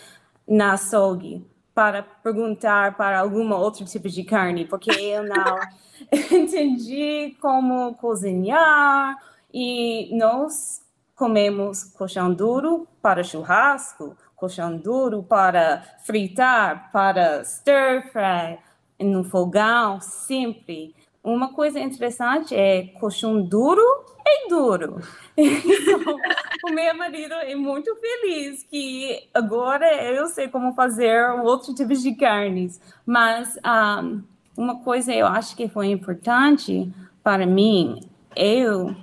na 0.47 0.73
açougue 0.73 1.45
para 1.73 2.01
perguntar 2.01 2.97
para 2.97 3.19
alguma 3.19 3.55
outro 3.55 3.85
tipo 3.85 4.09
de 4.09 4.23
carne, 4.23 4.65
porque 4.65 4.89
eu 4.91 5.23
não 5.23 5.59
entendi 6.31 7.37
como 7.39 7.93
cozinhar 7.95 9.15
e 9.53 10.09
nós 10.17 10.81
comemos 11.15 11.83
colchão 11.83 12.33
duro 12.33 12.87
para 13.01 13.23
churrasco, 13.23 14.17
colchão 14.35 14.75
duro 14.75 15.21
para 15.21 15.83
fritar, 16.03 16.91
para 16.91 17.43
stir 17.43 18.09
fry, 18.11 18.57
no 18.99 19.23
fogão, 19.23 20.01
sempre. 20.01 20.95
Uma 21.23 21.53
coisa 21.53 21.79
interessante 21.79 22.55
é 22.55 22.87
colchão 22.99 23.41
duro 23.41 24.14
é 24.25 24.47
duro. 24.49 25.01
Então, 25.37 26.15
o 26.65 26.73
meu 26.73 26.95
marido 26.95 27.33
é 27.33 27.53
muito 27.55 27.93
feliz 27.97 28.63
que 28.63 29.27
agora 29.33 29.85
eu 30.01 30.27
sei 30.27 30.47
como 30.47 30.73
fazer 30.73 31.29
outro 31.41 31.75
tipo 31.75 31.93
de 31.93 32.15
carnes. 32.15 32.79
Mas 33.05 33.57
um, 33.57 34.23
uma 34.55 34.81
coisa 34.81 35.13
eu 35.13 35.27
acho 35.27 35.55
que 35.55 35.67
foi 35.67 35.87
importante 35.87 36.89
para 37.21 37.45
mim, 37.45 37.99
eu 38.35 38.95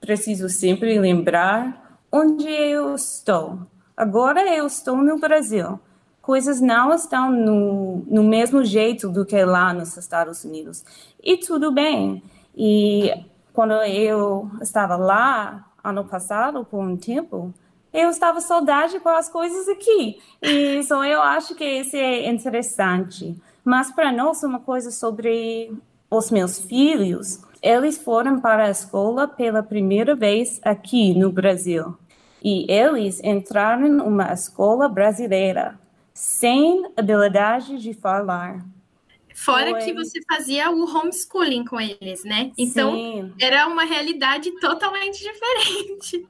preciso 0.00 0.48
sempre 0.48 0.98
lembrar 0.98 2.00
onde 2.10 2.48
eu 2.48 2.94
estou. 2.94 3.60
Agora 3.96 4.42
eu 4.54 4.66
estou 4.66 4.96
no 4.96 5.18
Brasil. 5.18 5.78
Coisas 6.20 6.60
não 6.60 6.92
estão 6.92 7.30
no, 7.30 8.04
no 8.08 8.24
mesmo 8.24 8.64
jeito 8.64 9.08
do 9.08 9.24
que 9.24 9.42
lá 9.44 9.72
nos 9.72 9.96
Estados 9.96 10.44
Unidos. 10.44 10.84
E 11.22 11.36
tudo 11.36 11.70
bem. 11.70 12.22
E 12.56 13.12
quando 13.56 13.72
eu 13.84 14.50
estava 14.60 14.96
lá, 14.96 15.64
ano 15.82 16.04
passado, 16.04 16.62
por 16.62 16.78
um 16.78 16.94
tempo, 16.94 17.54
eu 17.90 18.10
estava 18.10 18.38
saudade 18.42 19.00
com 19.00 19.08
as 19.08 19.30
coisas 19.30 19.66
aqui. 19.66 20.20
E 20.42 20.82
eu 20.90 21.22
acho 21.22 21.54
que 21.54 21.64
isso 21.64 21.96
é 21.96 22.28
interessante. 22.28 23.34
Mas 23.64 23.90
para 23.90 24.12
nós, 24.12 24.42
uma 24.42 24.60
coisa 24.60 24.90
sobre 24.90 25.72
os 26.10 26.30
meus 26.30 26.58
filhos, 26.58 27.40
eles 27.62 27.96
foram 27.96 28.40
para 28.40 28.66
a 28.66 28.70
escola 28.70 29.26
pela 29.26 29.62
primeira 29.62 30.14
vez 30.14 30.60
aqui 30.62 31.18
no 31.18 31.32
Brasil. 31.32 31.96
E 32.44 32.70
eles 32.70 33.22
entraram 33.24 33.88
numa 33.88 34.34
escola 34.34 34.86
brasileira, 34.86 35.80
sem 36.12 36.90
habilidade 36.94 37.78
de 37.78 37.94
falar. 37.94 38.62
Fora 39.36 39.70
Foi. 39.72 39.80
que 39.80 39.92
você 39.92 40.18
fazia 40.26 40.70
o 40.70 40.84
homeschooling 40.84 41.66
com 41.66 41.78
eles, 41.78 42.24
né? 42.24 42.52
Então, 42.56 42.94
Sim. 42.94 43.32
era 43.38 43.66
uma 43.66 43.84
realidade 43.84 44.50
totalmente 44.60 45.22
diferente. 45.22 46.26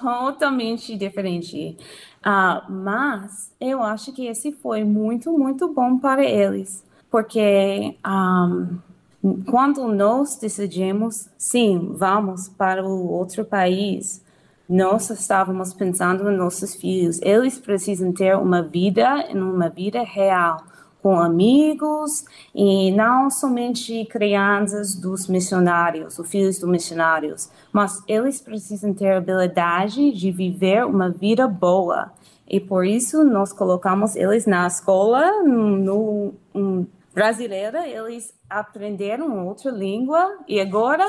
Totalmente 0.00 0.96
diferente. 0.96 1.76
Uh, 2.18 2.72
mas 2.72 3.54
eu 3.60 3.80
acho 3.84 4.12
que 4.12 4.26
esse 4.26 4.50
foi 4.50 4.82
muito, 4.82 5.30
muito 5.32 5.72
bom 5.72 5.96
para 5.96 6.24
eles. 6.24 6.84
Porque 7.08 7.96
um, 8.04 9.42
quando 9.48 9.86
nós 9.86 10.36
decidimos, 10.36 11.28
sim, 11.38 11.92
vamos 11.94 12.48
para 12.48 12.84
o 12.84 13.10
outro 13.12 13.44
país, 13.44 14.24
nós 14.68 15.08
estávamos 15.08 15.72
pensando 15.72 16.24
nos 16.24 16.36
nossos 16.36 16.74
filhos. 16.74 17.20
Eles 17.22 17.60
precisam 17.60 18.12
ter 18.12 18.36
uma 18.36 18.60
vida, 18.60 19.28
uma 19.32 19.68
vida 19.68 20.02
real 20.02 20.64
com 21.02 21.18
amigos 21.18 22.24
e 22.54 22.90
não 22.92 23.30
somente 23.30 24.04
crianças 24.06 24.94
dos 24.94 25.26
missionários, 25.26 26.18
os 26.18 26.28
filhos 26.28 26.58
dos 26.58 26.68
missionários, 26.68 27.50
mas 27.72 28.02
eles 28.06 28.40
precisam 28.40 28.92
ter 28.92 29.12
a 29.12 29.18
habilidade 29.18 30.12
de 30.12 30.30
viver 30.30 30.84
uma 30.84 31.10
vida 31.10 31.48
boa. 31.48 32.12
E 32.48 32.58
por 32.58 32.84
isso 32.84 33.24
nós 33.24 33.52
colocamos 33.52 34.16
eles 34.16 34.44
na 34.44 34.66
escola 34.66 35.42
no, 35.42 36.34
no 36.52 36.86
brasileira, 37.14 37.88
eles 37.88 38.32
aprenderam 38.48 39.46
outra 39.46 39.70
língua 39.70 40.38
e 40.48 40.60
agora 40.60 41.04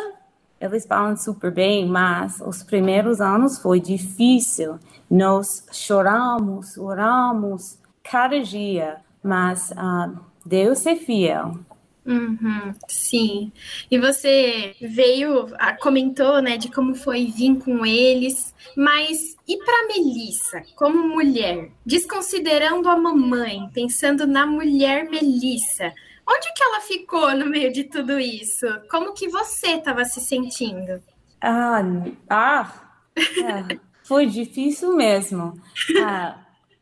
eles 0.60 0.86
falam 0.86 1.18
super 1.18 1.52
bem, 1.52 1.88
mas 1.88 2.40
os 2.46 2.62
primeiros 2.62 3.20
anos 3.20 3.58
foi 3.58 3.80
difícil. 3.80 4.78
Nós 5.10 5.66
choramos, 5.72 6.78
oramos 6.78 7.80
cada 8.04 8.40
dia 8.40 8.98
mas 9.24 9.72
uh, 9.72 10.20
Deus 10.46 10.86
é 10.86 10.96
fiel. 10.96 11.60
Uhum, 12.06 12.74
sim. 12.88 13.52
E 13.90 13.98
você 14.00 14.76
veio, 14.82 15.54
ah, 15.60 15.78
comentou, 15.78 16.42
né, 16.42 16.58
de 16.58 16.70
como 16.72 16.96
foi 16.96 17.28
vir 17.28 17.60
com 17.60 17.86
eles, 17.86 18.56
mas 18.76 19.36
e 19.48 19.58
para 19.58 19.88
Melissa, 19.88 20.64
como 20.76 21.08
mulher, 21.08 21.70
desconsiderando 21.86 22.90
a 22.90 22.98
mamãe, 22.98 23.70
pensando 23.74 24.26
na 24.26 24.48
mulher 24.48 25.10
Melissa, 25.10 25.94
onde 26.28 26.54
que 26.54 26.64
ela 26.64 26.82
ficou 26.82 27.36
no 27.36 27.46
meio 27.46 27.72
de 27.72 27.84
tudo 27.84 28.20
isso? 28.20 28.66
Como 28.90 29.14
que 29.14 29.30
você 29.30 29.74
estava 29.74 30.04
se 30.04 30.22
sentindo? 30.22 31.02
Ah, 31.40 31.84
ah 32.30 32.74
é, 33.18 33.78
foi 34.04 34.26
difícil 34.26 34.96
mesmo. 34.96 35.54
Ah, 36.04 36.38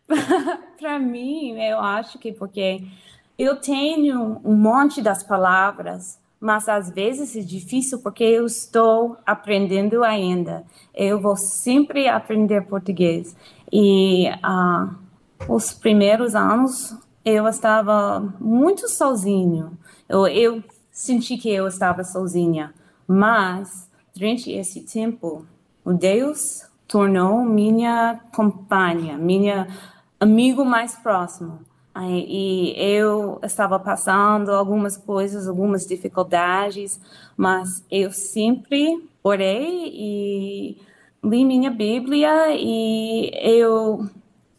para 0.77 0.99
mim, 0.99 1.51
eu 1.61 1.79
acho 1.79 2.17
que 2.17 2.31
porque 2.31 2.83
eu 3.37 3.55
tenho 3.57 4.41
um 4.43 4.55
monte 4.55 5.01
das 5.01 5.23
palavras, 5.23 6.19
mas 6.39 6.67
às 6.67 6.89
vezes 6.89 7.35
é 7.35 7.41
difícil 7.41 7.99
porque 7.99 8.23
eu 8.23 8.45
estou 8.45 9.17
aprendendo 9.25 10.03
ainda. 10.03 10.63
Eu 10.93 11.21
vou 11.21 11.35
sempre 11.35 12.07
aprender 12.07 12.65
português. 12.65 13.35
E 13.71 14.29
uh, 14.29 14.95
os 15.47 15.73
primeiros 15.73 16.35
anos 16.35 16.97
eu 17.23 17.47
estava 17.47 18.19
muito 18.39 18.87
sozinho. 18.87 19.77
Eu, 20.07 20.27
eu 20.27 20.63
senti 20.91 21.37
que 21.37 21.49
eu 21.49 21.67
estava 21.67 22.03
sozinha, 22.03 22.73
mas 23.07 23.89
durante 24.15 24.51
esse 24.51 24.81
tempo, 24.81 25.45
o 25.85 25.93
Deus 25.93 26.67
tornou 26.87 27.45
minha 27.45 28.19
companhia, 28.33 29.17
minha 29.17 29.67
amigo 30.19 30.65
mais 30.65 30.95
próximo. 30.95 31.59
E 32.01 32.73
eu 32.77 33.39
estava 33.43 33.79
passando 33.79 34.51
algumas 34.51 34.95
coisas, 34.95 35.47
algumas 35.47 35.85
dificuldades, 35.85 36.99
mas 37.35 37.83
eu 37.91 38.11
sempre 38.11 39.09
orei 39.23 39.91
e 39.93 40.77
li 41.23 41.43
minha 41.43 41.69
Bíblia 41.69 42.55
e 42.55 43.31
eu 43.41 44.07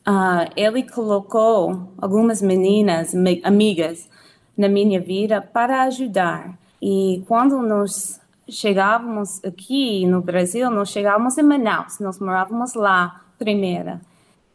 uh, 0.07 0.51
ele 0.55 0.83
colocou 0.83 1.93
algumas 1.97 2.43
meninas 2.43 3.15
amigas 3.43 4.09
na 4.57 4.69
minha 4.69 5.01
vida 5.01 5.41
para 5.41 5.85
ajudar. 5.85 6.59
E 6.83 7.23
quando 7.27 7.63
nós 7.63 8.21
chegávamos 8.49 9.43
aqui 9.45 10.07
no 10.07 10.21
Brasil, 10.21 10.71
nós 10.71 10.91
chegávamos 10.91 11.39
em 11.39 11.43
Manaus, 11.43 11.99
nós 12.01 12.19
morávamos 12.19 12.75
lá 12.75 13.23
primeiro. 13.39 14.01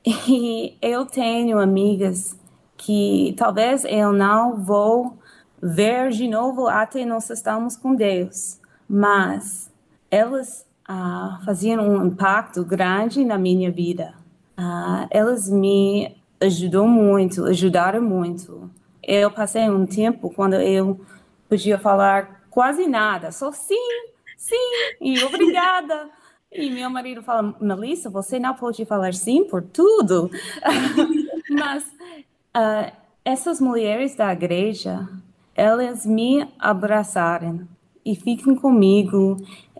E 0.28 0.78
eu 0.82 1.06
tenho 1.06 1.58
amigas 1.58 2.38
que 2.78 3.34
talvez 3.38 3.84
eu 3.86 4.14
não 4.14 4.64
vou 4.64 5.18
ver 5.62 6.12
de 6.12 6.28
novo 6.28 6.68
até 6.68 7.04
nós 7.06 7.30
estamos 7.30 7.76
com 7.76 7.96
Deus, 7.96 8.60
mas 8.88 9.72
elas 10.12 10.66
ah, 10.88 11.40
faziam 11.44 11.88
um 11.88 12.06
impacto 12.06 12.64
grande 12.64 13.26
na 13.26 13.38
minha 13.38 13.72
vida. 13.72 14.14
Ah, 14.56 15.08
elas 15.10 15.50
me 15.50 16.16
ajudou 16.40 16.88
muito, 16.88 17.46
ajudaram 17.46 18.02
muito. 18.02 18.70
Eu 19.02 19.32
passei 19.32 19.70
um 19.70 19.86
tempo 19.86 20.30
quando 20.30 20.54
eu 20.56 21.00
podia 21.50 21.80
falar 21.80 22.44
quase 22.52 22.88
nada, 22.88 23.32
só 23.32 23.52
sim, 23.52 24.12
sim 24.38 24.96
e 25.02 25.22
obrigada. 25.26 26.10
E 26.52 26.70
meu 26.70 26.90
marido 26.90 27.22
fala, 27.22 27.56
Melissa, 27.60 28.10
você 28.10 28.40
não 28.40 28.54
pode 28.54 28.86
falar 28.86 29.14
sim 29.14 29.44
por 29.44 29.62
tudo. 29.62 30.30
Mas 31.50 31.84
uh, 31.84 32.92
essas 33.24 33.60
mulheres 33.60 34.16
da 34.16 34.32
igreja, 34.32 35.08
elas 35.56 36.06
me 36.06 36.48
abraçaram 36.60 37.68
e 38.06 38.16
ficam 38.16 38.56
comigo 38.56 39.38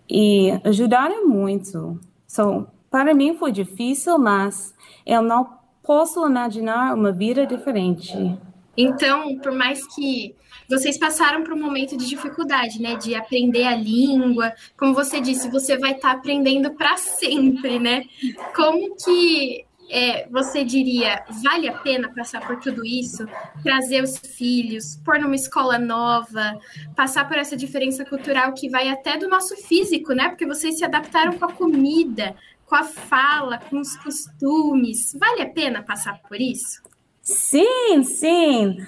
e 0.08 0.50
ajudaram 0.64 1.28
muito. 1.28 2.00
So, 2.26 2.66
para 2.90 3.14
mim 3.14 3.36
foi 3.36 3.52
difícil, 3.52 4.18
mas 4.18 4.74
eu 5.04 5.22
não 5.22 5.58
posso 5.82 6.26
imaginar 6.26 6.94
uma 6.94 7.12
vida 7.12 7.46
diferente. 7.46 8.36
Então, 8.76 9.38
por 9.38 9.52
mais 9.52 9.86
que 9.94 10.34
vocês 10.68 10.98
passaram 10.98 11.42
por 11.42 11.52
um 11.54 11.60
momento 11.60 11.96
de 11.96 12.06
dificuldade, 12.06 12.80
né, 12.80 12.96
de 12.96 13.14
aprender 13.14 13.64
a 13.64 13.76
língua, 13.76 14.52
como 14.76 14.94
você 14.94 15.20
disse, 15.20 15.48
você 15.48 15.78
vai 15.78 15.92
estar 15.92 16.12
tá 16.12 16.18
aprendendo 16.18 16.74
para 16.74 16.96
sempre, 16.96 17.78
né? 17.78 18.04
Como 18.54 18.96
que 18.96 19.64
é, 19.88 20.28
você 20.28 20.64
diria, 20.64 21.24
vale 21.44 21.68
a 21.68 21.72
pena 21.78 22.12
passar 22.12 22.44
por 22.46 22.58
tudo 22.58 22.84
isso? 22.84 23.26
Trazer 23.62 24.02
os 24.02 24.18
filhos, 24.18 24.96
pôr 25.04 25.18
numa 25.20 25.36
escola 25.36 25.78
nova, 25.78 26.58
passar 26.94 27.28
por 27.28 27.38
essa 27.38 27.56
diferença 27.56 28.04
cultural 28.04 28.52
que 28.52 28.68
vai 28.68 28.88
até 28.88 29.16
do 29.16 29.28
nosso 29.28 29.56
físico, 29.56 30.12
né? 30.12 30.28
Porque 30.28 30.46
vocês 30.46 30.78
se 30.78 30.84
adaptaram 30.84 31.38
com 31.38 31.44
a 31.44 31.52
comida, 31.52 32.34
com 32.64 32.74
a 32.74 32.82
fala, 32.82 33.58
com 33.58 33.78
os 33.78 33.96
costumes. 33.98 35.16
Vale 35.18 35.42
a 35.42 35.50
pena 35.50 35.82
passar 35.82 36.20
por 36.22 36.40
isso? 36.40 36.82
Sim, 37.26 38.04
sim. 38.04 38.78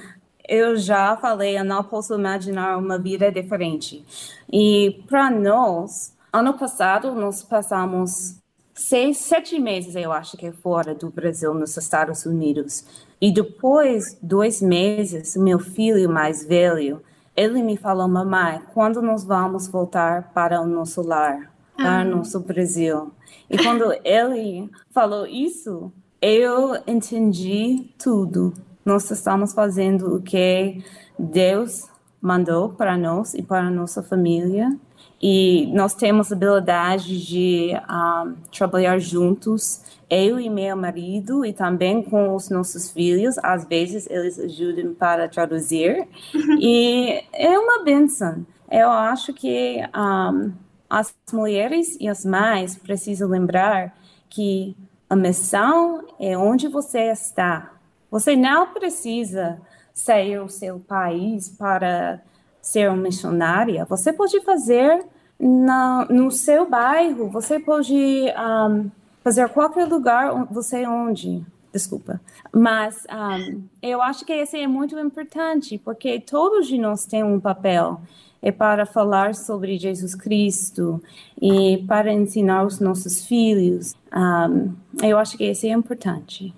Eu 0.48 0.76
já 0.76 1.16
falei, 1.16 1.58
eu 1.58 1.64
não 1.64 1.82
posso 1.82 2.14
imaginar 2.14 2.78
uma 2.78 2.96
vida 2.96 3.32
diferente. 3.32 4.04
E 4.50 5.02
para 5.08 5.28
nós, 5.28 6.16
ano 6.32 6.54
passado, 6.54 7.12
nós 7.16 7.42
passamos 7.42 8.38
seis, 8.72 9.18
sete 9.18 9.58
meses, 9.58 9.96
eu 9.96 10.12
acho 10.12 10.36
que 10.36 10.52
fora 10.52 10.94
do 10.94 11.10
Brasil, 11.10 11.52
nos 11.52 11.76
Estados 11.76 12.26
Unidos. 12.26 12.84
E 13.20 13.32
depois, 13.32 14.16
dois 14.22 14.62
meses, 14.62 15.36
meu 15.36 15.58
filho 15.58 16.08
mais 16.08 16.46
velho, 16.46 17.02
ele 17.36 17.60
me 17.60 17.76
falou, 17.76 18.06
mamãe, 18.06 18.62
quando 18.72 19.02
nós 19.02 19.24
vamos 19.24 19.66
voltar 19.66 20.30
para 20.32 20.60
o 20.60 20.66
nosso 20.66 21.02
lar, 21.02 21.52
para 21.76 22.06
o 22.06 22.16
nosso 22.16 22.38
Brasil? 22.38 23.10
E 23.50 23.58
quando 23.58 23.92
ele 24.04 24.70
falou 24.92 25.26
isso, 25.26 25.92
eu 26.20 26.76
entendi 26.86 27.90
tudo. 27.98 28.54
Nós 28.84 29.10
estamos 29.10 29.52
fazendo 29.52 30.16
o 30.16 30.22
que 30.22 30.82
Deus 31.18 31.88
mandou 32.20 32.70
para 32.70 32.96
nós 32.96 33.34
e 33.34 33.42
para 33.42 33.66
a 33.66 33.70
nossa 33.70 34.02
família 34.02 34.76
e 35.20 35.66
nós 35.74 35.94
temos 35.94 36.30
a 36.30 36.36
habilidade 36.36 37.26
de 37.26 37.72
um, 37.90 38.34
trabalhar 38.56 38.98
juntos, 38.98 39.82
eu 40.08 40.38
e 40.38 40.48
meu 40.48 40.76
marido, 40.76 41.44
e 41.44 41.52
também 41.52 42.02
com 42.02 42.34
os 42.34 42.48
nossos 42.48 42.90
filhos. 42.90 43.36
Às 43.42 43.64
vezes 43.66 44.08
eles 44.08 44.38
ajudam 44.38 44.94
para 44.94 45.28
traduzir, 45.28 46.06
uhum. 46.34 46.58
e 46.60 47.24
é 47.32 47.58
uma 47.58 47.82
benção. 47.82 48.46
Eu 48.70 48.90
acho 48.90 49.32
que 49.32 49.80
um, 49.96 50.52
as 50.88 51.12
mulheres 51.32 51.96
e 52.00 52.08
as 52.08 52.24
mães 52.24 52.76
precisam 52.76 53.28
lembrar 53.28 53.96
que 54.30 54.76
a 55.08 55.16
missão 55.16 56.04
é 56.18 56.36
onde 56.36 56.68
você 56.68 57.10
está. 57.10 57.72
Você 58.10 58.36
não 58.36 58.72
precisa 58.72 59.60
sair 59.94 60.38
do 60.38 60.48
seu 60.48 60.78
país 60.78 61.48
para 61.48 62.20
ser 62.60 62.88
uma 62.90 62.98
missionária, 63.02 63.84
você 63.84 64.12
pode 64.12 64.40
fazer 64.42 65.06
na, 65.38 66.04
no 66.06 66.30
seu 66.30 66.68
bairro, 66.68 67.28
você 67.30 67.58
pode 67.58 67.94
um, 67.94 68.90
fazer 69.22 69.48
qualquer 69.48 69.86
lugar, 69.86 70.46
você 70.50 70.86
onde, 70.86 71.44
desculpa. 71.78 72.20
Mas 72.52 73.06
um, 73.10 73.62
eu 73.82 74.02
acho 74.02 74.24
que 74.24 74.32
esse 74.32 74.58
é 74.58 74.66
muito 74.66 74.98
importante, 74.98 75.78
porque 75.78 76.20
todos 76.20 76.66
de 76.66 76.76
nós 76.78 77.06
temos 77.06 77.36
um 77.36 77.40
papel 77.40 78.00
é 78.40 78.52
para 78.52 78.86
falar 78.86 79.34
sobre 79.34 79.78
Jesus 79.78 80.14
Cristo 80.14 81.02
e 81.40 81.78
para 81.88 82.12
ensinar 82.12 82.64
os 82.64 82.78
nossos 82.78 83.26
filhos. 83.26 83.96
Um, 84.14 84.74
eu 85.02 85.18
acho 85.18 85.36
que 85.36 85.44
isso 85.44 85.66
é 85.66 85.70
importante. 85.70 86.54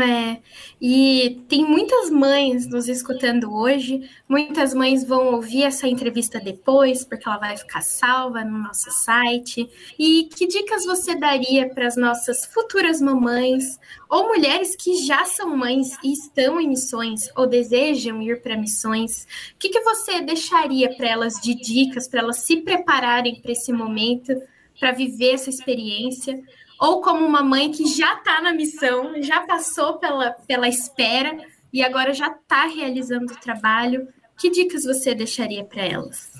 É, 0.00 0.40
e 0.80 1.42
tem 1.48 1.64
muitas 1.64 2.10
mães 2.10 2.66
nos 2.66 2.88
escutando 2.88 3.52
hoje, 3.52 4.08
muitas 4.28 4.72
mães 4.72 5.04
vão 5.04 5.34
ouvir 5.34 5.64
essa 5.64 5.86
entrevista 5.86 6.40
depois, 6.40 7.04
porque 7.04 7.28
ela 7.28 7.38
vai 7.38 7.56
ficar 7.56 7.82
salva 7.82 8.44
no 8.44 8.58
nosso 8.58 8.90
site. 8.90 9.68
E 9.98 10.28
que 10.34 10.46
dicas 10.46 10.84
você 10.84 11.14
daria 11.14 11.68
para 11.68 11.86
as 11.86 11.96
nossas 11.96 12.46
futuras 12.46 13.00
mamães, 13.00 13.78
ou 14.08 14.28
mulheres 14.28 14.74
que 14.76 15.04
já 15.04 15.24
são 15.24 15.56
mães 15.56 15.96
e 16.02 16.12
estão 16.12 16.60
em 16.60 16.68
missões, 16.68 17.28
ou 17.36 17.46
desejam 17.46 18.22
ir 18.22 18.40
para 18.42 18.56
missões? 18.56 19.26
O 19.54 19.58
que, 19.58 19.68
que 19.68 19.80
você 19.80 20.20
deixaria 20.20 20.94
para 20.96 21.08
elas 21.08 21.34
de 21.34 21.54
dicas, 21.54 22.08
para 22.08 22.20
elas 22.20 22.38
se 22.38 22.56
prepararem 22.58 23.40
para 23.40 23.52
esse 23.52 23.72
momento, 23.72 24.32
para 24.78 24.92
viver 24.92 25.34
essa 25.34 25.50
experiência? 25.50 26.42
Ou 26.82 27.00
como 27.00 27.24
uma 27.24 27.44
mãe 27.44 27.70
que 27.70 27.86
já 27.86 28.14
está 28.14 28.42
na 28.42 28.52
missão, 28.52 29.22
já 29.22 29.46
passou 29.46 29.98
pela, 29.98 30.32
pela 30.48 30.66
espera 30.66 31.38
e 31.72 31.80
agora 31.80 32.12
já 32.12 32.26
está 32.26 32.66
realizando 32.66 33.32
o 33.32 33.40
trabalho. 33.40 34.08
Que 34.36 34.50
dicas 34.50 34.82
você 34.82 35.14
deixaria 35.14 35.62
para 35.62 35.86
elas? 35.86 36.32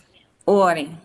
Orem. 0.45 0.99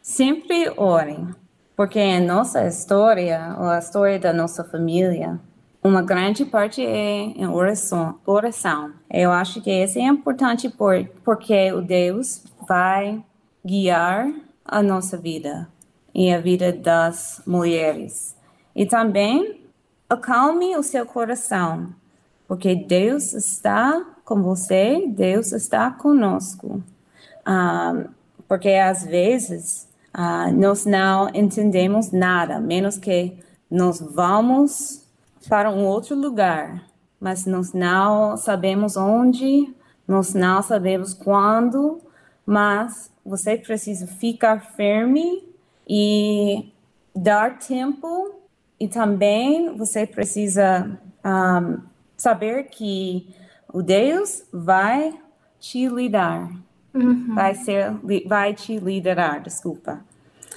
Sempre 0.00 0.72
orem. 0.78 1.28
Porque 1.76 1.98
a 1.98 2.20
nossa 2.20 2.66
história, 2.66 3.54
ou 3.58 3.68
a 3.68 3.78
história 3.78 4.18
da 4.18 4.32
nossa 4.32 4.64
família, 4.64 5.38
uma 5.82 6.00
grande 6.00 6.46
parte 6.46 6.80
é 6.80 7.24
em 7.36 7.46
oração. 7.46 8.18
oração. 8.24 8.94
Eu 9.10 9.30
acho 9.30 9.60
que 9.60 9.70
isso 9.70 9.98
é 9.98 10.04
importante 10.04 10.70
por, 10.70 11.06
porque 11.22 11.70
o 11.70 11.82
Deus 11.82 12.42
vai 12.66 13.22
guiar 13.62 14.32
a 14.64 14.82
nossa 14.82 15.18
vida 15.18 15.68
e 16.14 16.32
a 16.32 16.40
vida 16.40 16.72
das 16.72 17.42
mulheres. 17.46 18.33
E 18.74 18.86
também 18.86 19.60
acalme 20.08 20.76
o 20.76 20.82
seu 20.82 21.06
coração, 21.06 21.88
porque 22.46 22.74
Deus 22.74 23.32
está 23.32 24.04
com 24.24 24.42
você, 24.42 25.06
Deus 25.08 25.52
está 25.52 25.90
conosco. 25.90 26.82
Um, 27.46 28.04
porque 28.48 28.70
às 28.70 29.04
vezes 29.04 29.88
uh, 30.16 30.52
nós 30.52 30.84
não 30.84 31.28
entendemos 31.34 32.10
nada, 32.10 32.60
menos 32.60 32.96
que 32.96 33.38
nós 33.70 34.00
vamos 34.00 35.04
para 35.48 35.70
um 35.70 35.84
outro 35.84 36.16
lugar, 36.16 36.84
mas 37.20 37.46
nós 37.46 37.72
não 37.72 38.36
sabemos 38.36 38.96
onde, 38.96 39.74
nós 40.06 40.34
não 40.34 40.62
sabemos 40.62 41.14
quando, 41.14 42.00
mas 42.46 43.10
você 43.24 43.56
precisa 43.56 44.06
ficar 44.06 44.60
firme 44.74 45.42
e 45.88 46.70
dar 47.14 47.58
tempo 47.58 48.43
e 48.84 48.88
também 48.88 49.74
você 49.78 50.06
precisa 50.06 51.00
um, 51.24 51.78
saber 52.18 52.64
que 52.64 53.34
o 53.72 53.80
Deus 53.80 54.44
vai 54.52 55.18
te 55.58 55.88
lidar, 55.88 56.50
uhum. 56.92 57.34
vai 57.34 57.54
ser, 57.54 57.94
vai 58.26 58.52
te 58.52 58.78
liderar, 58.78 59.42
desculpa. 59.42 60.04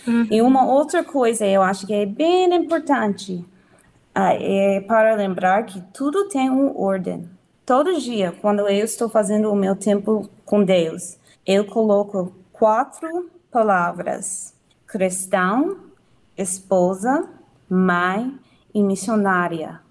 Uhum. 0.06 0.28
E 0.30 0.42
uma 0.42 0.66
outra 0.66 1.06
coisa 1.06 1.46
eu 1.46 1.62
acho 1.62 1.88
que 1.88 1.94
é 1.94 2.06
bem 2.06 2.54
importante 2.54 3.36
uh, 4.14 4.36
é 4.42 4.82
para 4.82 5.16
lembrar 5.16 5.64
que 5.64 5.80
tudo 5.94 6.28
tem 6.28 6.50
uma 6.50 6.78
ordem. 6.78 7.30
Todo 7.66 7.98
dia, 7.98 8.34
quando 8.42 8.60
eu 8.68 8.84
estou 8.84 9.08
fazendo 9.08 9.50
o 9.50 9.56
meu 9.56 9.74
tempo 9.74 10.30
com 10.44 10.66
Deus, 10.66 11.18
eu 11.46 11.64
coloco 11.64 12.36
quatro 12.52 13.32
palavras: 13.50 14.54
cristão, 14.86 15.78
esposa, 16.38 17.37
mãe 17.70 18.38
e 18.74 18.84
missionária. 18.84 19.82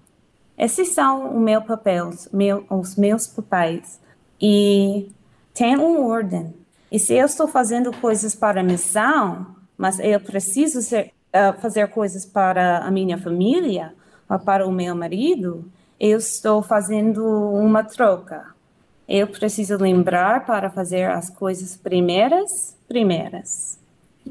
Esses 0.57 0.89
são 0.89 1.35
os 1.35 1.41
meus 1.41 1.63
papéis, 1.65 2.29
os 2.69 2.95
meus 2.95 3.27
papéis. 3.27 3.99
E 4.41 5.11
tem 5.53 5.75
uma 5.75 5.99
ordem. 6.07 6.53
E 6.91 6.97
se 6.97 7.13
eu 7.13 7.25
estou 7.25 7.47
fazendo 7.47 7.91
coisas 7.91 8.33
para 8.33 8.61
a 8.61 8.63
missão, 8.63 9.55
mas 9.77 9.99
eu 9.99 10.19
preciso 10.19 10.81
ser, 10.81 11.13
uh, 11.33 11.59
fazer 11.61 11.87
coisas 11.89 12.25
para 12.25 12.79
a 12.79 12.89
minha 12.89 13.17
família, 13.17 13.93
ou 14.29 14.39
para 14.39 14.65
o 14.67 14.71
meu 14.71 14.95
marido, 14.95 15.65
eu 15.99 16.17
estou 16.17 16.61
fazendo 16.61 17.23
uma 17.51 17.83
troca. 17.83 18.45
Eu 19.07 19.27
preciso 19.27 19.77
lembrar 19.77 20.45
para 20.45 20.69
fazer 20.69 21.09
as 21.09 21.29
coisas 21.29 21.77
primeiras, 21.77 22.75
primeiras. 22.87 23.79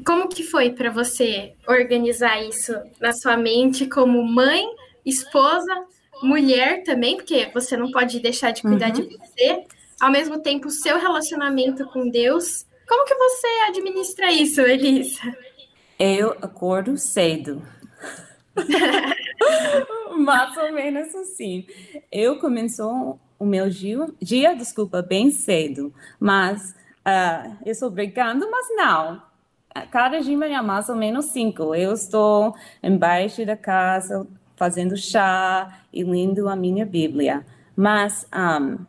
Como 0.05 0.27
que 0.27 0.43
foi 0.43 0.71
para 0.71 0.89
você 0.89 1.53
organizar 1.67 2.41
isso 2.43 2.73
na 2.99 3.13
sua 3.13 3.37
mente 3.37 3.87
como 3.87 4.23
mãe, 4.23 4.63
esposa, 5.05 5.85
mulher 6.21 6.83
também, 6.83 7.15
porque 7.15 7.49
você 7.53 7.77
não 7.77 7.91
pode 7.91 8.19
deixar 8.19 8.51
de 8.51 8.61
cuidar 8.61 8.87
uhum. 8.87 8.93
de 8.93 9.17
você, 9.17 9.63
ao 9.99 10.11
mesmo 10.11 10.39
tempo 10.41 10.67
o 10.67 10.71
seu 10.71 10.99
relacionamento 10.99 11.85
com 11.87 12.09
Deus. 12.09 12.65
Como 12.87 13.05
que 13.05 13.15
você 13.15 13.47
administra 13.67 14.31
isso, 14.31 14.61
Elisa? 14.61 15.21
Eu 15.99 16.31
acordo 16.41 16.97
cedo. 16.97 17.61
Mais 20.17 20.57
ou 20.57 20.71
menos 20.71 21.13
assim. 21.15 21.65
Eu 22.11 22.39
começou 22.39 23.19
o 23.37 23.45
meu 23.45 23.69
dia, 23.69 24.07
dia 24.21 24.55
desculpa, 24.55 25.01
bem 25.01 25.29
cedo, 25.29 25.93
mas 26.19 26.71
uh, 27.05 27.55
eu 27.65 27.71
estou 27.71 27.91
brincando, 27.91 28.49
mas 28.49 28.67
não 28.75 29.26
cada 29.91 30.19
dia 30.19 30.45
é 30.45 30.61
mais 30.61 30.89
ou 30.89 30.95
menos 30.95 31.25
cinco. 31.25 31.75
Eu 31.75 31.93
estou 31.93 32.55
embaixo 32.81 33.45
da 33.45 33.55
casa 33.55 34.25
fazendo 34.55 34.97
chá 34.97 35.81
e 35.93 36.03
lendo 36.03 36.49
a 36.49 36.55
minha 36.55 36.85
Bíblia. 36.85 37.45
Mas 37.75 38.25
um, 38.35 38.79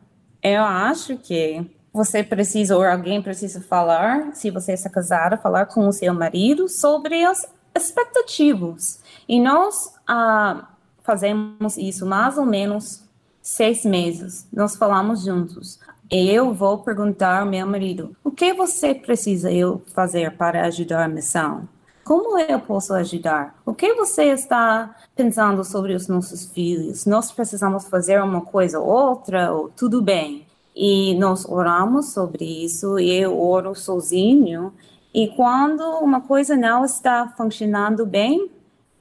eu 0.41 0.63
acho 0.63 1.17
que 1.17 1.65
você 1.93 2.23
precisa, 2.23 2.75
ou 2.75 2.83
alguém 2.83 3.21
precisa 3.21 3.61
falar, 3.61 4.33
se 4.35 4.49
você 4.49 4.73
está 4.73 4.89
casada, 4.89 5.37
falar 5.37 5.65
com 5.67 5.87
o 5.87 5.93
seu 5.93 6.13
marido 6.13 6.67
sobre 6.67 7.23
as 7.23 7.47
expectativas. 7.75 9.01
E 9.27 9.39
nós 9.39 9.93
uh, 10.09 10.63
fazemos 11.03 11.77
isso 11.77 12.05
mais 12.05 12.37
ou 12.37 12.45
menos 12.45 13.03
seis 13.41 13.83
meses. 13.85 14.47
Nós 14.51 14.75
falamos 14.75 15.23
juntos. 15.23 15.79
Eu 16.11 16.55
vou 16.55 16.79
perguntar 16.79 17.41
ao 17.41 17.45
meu 17.45 17.67
marido: 17.67 18.15
o 18.23 18.31
que 18.31 18.51
você 18.51 18.95
precisa 18.95 19.51
eu 19.51 19.83
fazer 19.93 20.35
para 20.35 20.65
ajudar 20.65 21.05
a 21.05 21.07
missão? 21.07 21.69
Como 22.03 22.39
eu 22.39 22.59
posso 22.59 22.95
ajudar? 22.95 23.61
O 23.63 23.75
que 23.75 23.93
você 23.93 24.23
está 24.31 24.95
pensando 25.15 25.63
sobre 25.63 25.93
os 25.93 26.07
nossos 26.07 26.45
filhos? 26.45 27.05
Nós 27.05 27.31
precisamos 27.31 27.87
fazer 27.87 28.19
uma 28.23 28.41
coisa 28.41 28.79
ou 28.79 28.87
outra, 28.87 29.53
ou 29.53 29.69
tudo 29.69 30.01
bem? 30.01 30.47
E 30.75 31.13
nós 31.19 31.45
oramos 31.45 32.11
sobre 32.11 32.65
isso, 32.65 32.97
e 32.97 33.11
eu 33.11 33.39
oro 33.39 33.75
sozinho. 33.75 34.73
E 35.13 35.27
quando 35.35 35.81
uma 35.99 36.21
coisa 36.21 36.57
não 36.57 36.83
está 36.83 37.31
funcionando 37.37 38.03
bem, 38.03 38.49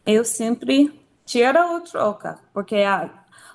eu 0.05 0.23
sempre 0.27 0.93
tiro 1.25 1.59
ou 1.73 1.81
troca, 1.81 2.39
porque 2.53 2.77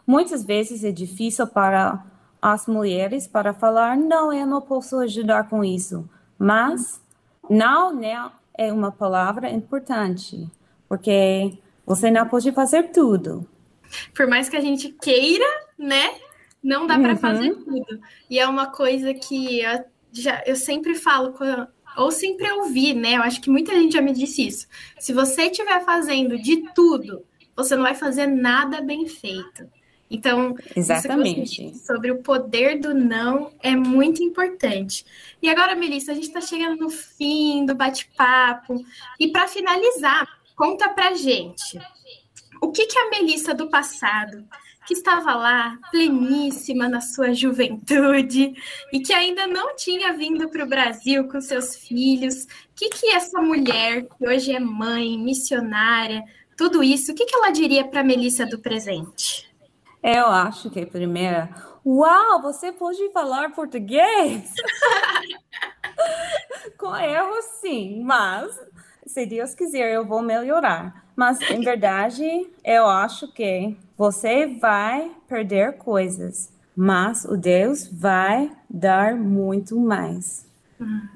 muitas 0.08 0.44
vezes 0.44 0.84
é 0.84 0.92
difícil 0.92 1.46
para 1.46 2.04
as 2.44 2.68
mulheres 2.68 3.26
para 3.26 3.54
falar 3.54 3.96
não, 3.96 4.34
eu 4.34 4.46
não 4.46 4.60
posso 4.60 4.98
ajudar 4.98 5.48
com 5.48 5.64
isso, 5.64 6.10
mas 6.38 7.02
não, 7.50 7.94
não 7.94 8.32
é 8.58 8.74
uma 8.74 8.92
palavra 8.92 9.50
importante, 9.50 10.46
porque 10.90 11.58
você 11.86 12.12
não 12.12 12.28
pode 12.28 12.52
fazer 12.52 12.92
tudo. 12.92 13.48
Por 14.14 14.28
mais 14.28 14.50
que 14.50 14.58
a 14.58 14.62
gente 14.62 14.90
queira, 14.90 15.46
né? 15.80 16.16
Não 16.62 16.86
dá 16.86 17.00
para 17.00 17.14
uhum. 17.14 17.18
fazer 17.18 17.56
tudo. 17.56 18.02
E 18.30 18.38
é 18.38 18.46
uma 18.46 18.68
coisa 18.68 19.14
que 19.14 19.62
eu, 19.62 19.86
já, 20.12 20.44
eu 20.46 20.58
sempre 20.58 20.96
falo, 20.96 21.34
ou 21.96 22.12
sempre 22.12 22.52
ouvi, 22.52 22.94
né? 22.94 23.16
Eu 23.16 23.24
acho 23.24 23.40
que 23.40 23.50
muita 23.50 23.74
gente 23.74 23.94
já 23.94 24.02
me 24.02 24.12
disse 24.12 24.46
isso. 24.46 24.68
Se 25.00 25.14
você 25.14 25.44
estiver 25.44 25.82
fazendo 25.86 26.38
de 26.38 26.74
tudo, 26.74 27.24
você 27.56 27.74
não 27.74 27.84
vai 27.84 27.96
fazer 27.96 28.28
nada 28.28 28.82
bem 28.82 29.08
feito. 29.08 29.66
Então, 30.14 30.56
exatamente 30.76 31.76
sobre 31.80 32.12
o 32.12 32.22
poder 32.22 32.80
do 32.80 32.94
não 32.94 33.52
é 33.60 33.76
muito 33.76 34.22
importante. 34.22 35.04
E 35.42 35.50
agora, 35.50 35.76
Melissa, 35.76 36.12
a 36.12 36.16
gente 36.16 36.28
está 36.28 36.40
chegando 36.40 36.80
no 36.80 36.90
fim 36.92 37.66
do 37.66 37.74
bate-papo. 37.74 38.76
E 39.20 39.30
para 39.30 39.48
finalizar, 39.48 40.28
conta 40.56 40.88
para 40.90 41.16
gente 41.16 41.80
o 42.62 42.72
que, 42.72 42.86
que 42.86 42.98
a 42.98 43.10
Melissa 43.10 43.56
do 43.56 43.70
passado, 43.70 44.46
que 44.86 44.94
estava 44.94 45.34
lá, 45.34 45.80
pleníssima 45.90 46.88
na 46.88 47.02
sua 47.02 47.34
juventude 47.34 48.54
e 48.94 49.00
que 49.00 49.14
ainda 49.14 49.48
não 49.48 49.76
tinha 49.76 50.14
vindo 50.14 50.48
para 50.48 50.64
o 50.64 50.70
Brasil 50.70 51.28
com 51.28 51.42
seus 51.42 51.76
filhos, 51.76 52.44
o 52.44 52.48
que, 52.76 52.90
que 52.90 53.08
essa 53.08 53.42
mulher, 53.42 54.04
que 54.04 54.28
hoje 54.28 54.54
é 54.54 54.60
mãe, 54.60 55.18
missionária, 55.18 56.24
tudo 56.56 56.84
isso, 56.84 57.12
o 57.12 57.16
que, 57.16 57.26
que 57.26 57.36
ela 57.36 57.50
diria 57.50 57.84
para 57.84 58.02
a 58.02 58.04
Melissa 58.04 58.46
do 58.46 58.60
presente? 58.60 59.52
Eu 60.04 60.28
acho 60.28 60.70
que 60.70 60.82
a 60.82 60.86
primeira. 60.86 61.50
Uau, 61.86 62.42
você 62.42 62.74
pode 62.74 63.10
falar 63.14 63.54
português? 63.54 64.54
Com 66.78 66.94
erro, 66.96 67.42
sim, 67.62 68.04
mas 68.04 68.60
se 69.06 69.26
Deus 69.26 69.56
quiser, 69.56 69.94
eu 69.94 70.06
vou 70.06 70.22
melhorar. 70.22 71.06
Mas, 71.16 71.40
em 71.50 71.62
verdade, 71.62 72.24
eu 72.66 72.86
acho 72.86 73.32
que 73.32 73.78
você 73.98 74.48
vai 74.48 75.12
perder 75.28 75.78
coisas, 75.78 76.52
mas 76.76 77.24
o 77.24 77.38
Deus 77.38 77.88
vai 77.88 78.52
dar 78.70 79.16
muito 79.16 79.80
mais. 79.80 80.46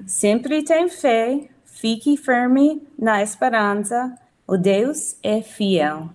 Sempre 0.06 0.64
tem 0.64 0.88
fé, 0.88 1.48
fique 1.66 2.16
firme 2.16 2.86
na 2.98 3.22
esperança. 3.22 4.16
O 4.46 4.56
Deus 4.56 5.16
é 5.22 5.42
fiel. 5.42 6.08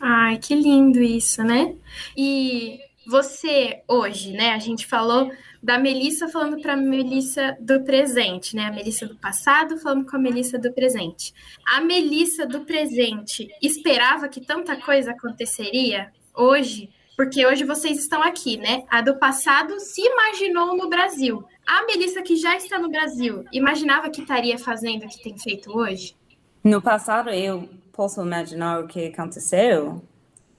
Ai, 0.00 0.38
que 0.38 0.54
lindo 0.54 1.02
isso, 1.02 1.42
né? 1.42 1.74
E 2.16 2.80
você 3.06 3.82
hoje, 3.88 4.32
né? 4.32 4.52
A 4.52 4.58
gente 4.58 4.86
falou 4.86 5.32
da 5.62 5.78
Melissa 5.78 6.28
falando 6.28 6.60
para 6.60 6.74
a 6.74 6.76
Melissa 6.76 7.56
do 7.58 7.82
presente, 7.82 8.54
né? 8.54 8.66
A 8.66 8.72
Melissa 8.72 9.06
do 9.06 9.16
passado 9.16 9.78
falando 9.78 10.04
com 10.04 10.16
a 10.16 10.20
Melissa 10.20 10.58
do 10.58 10.72
presente. 10.72 11.32
A 11.66 11.80
Melissa 11.80 12.46
do 12.46 12.60
presente 12.60 13.48
esperava 13.62 14.28
que 14.28 14.40
tanta 14.40 14.76
coisa 14.76 15.12
aconteceria 15.12 16.12
hoje, 16.34 16.90
porque 17.16 17.44
hoje 17.44 17.64
vocês 17.64 17.98
estão 17.98 18.22
aqui, 18.22 18.56
né? 18.56 18.84
A 18.88 19.00
do 19.00 19.16
passado 19.16 19.80
se 19.80 20.02
imaginou 20.02 20.76
no 20.76 20.88
Brasil. 20.88 21.44
A 21.66 21.84
Melissa 21.86 22.22
que 22.22 22.36
já 22.36 22.56
está 22.56 22.78
no 22.78 22.90
Brasil, 22.90 23.44
imaginava 23.52 24.10
que 24.10 24.20
estaria 24.20 24.58
fazendo 24.58 25.04
o 25.04 25.08
que 25.08 25.22
tem 25.22 25.36
feito 25.38 25.76
hoje? 25.76 26.14
No 26.62 26.80
passado 26.80 27.30
eu 27.30 27.68
posso 27.98 28.22
imaginar 28.22 28.78
o 28.78 28.86
que 28.86 29.06
aconteceu? 29.06 30.00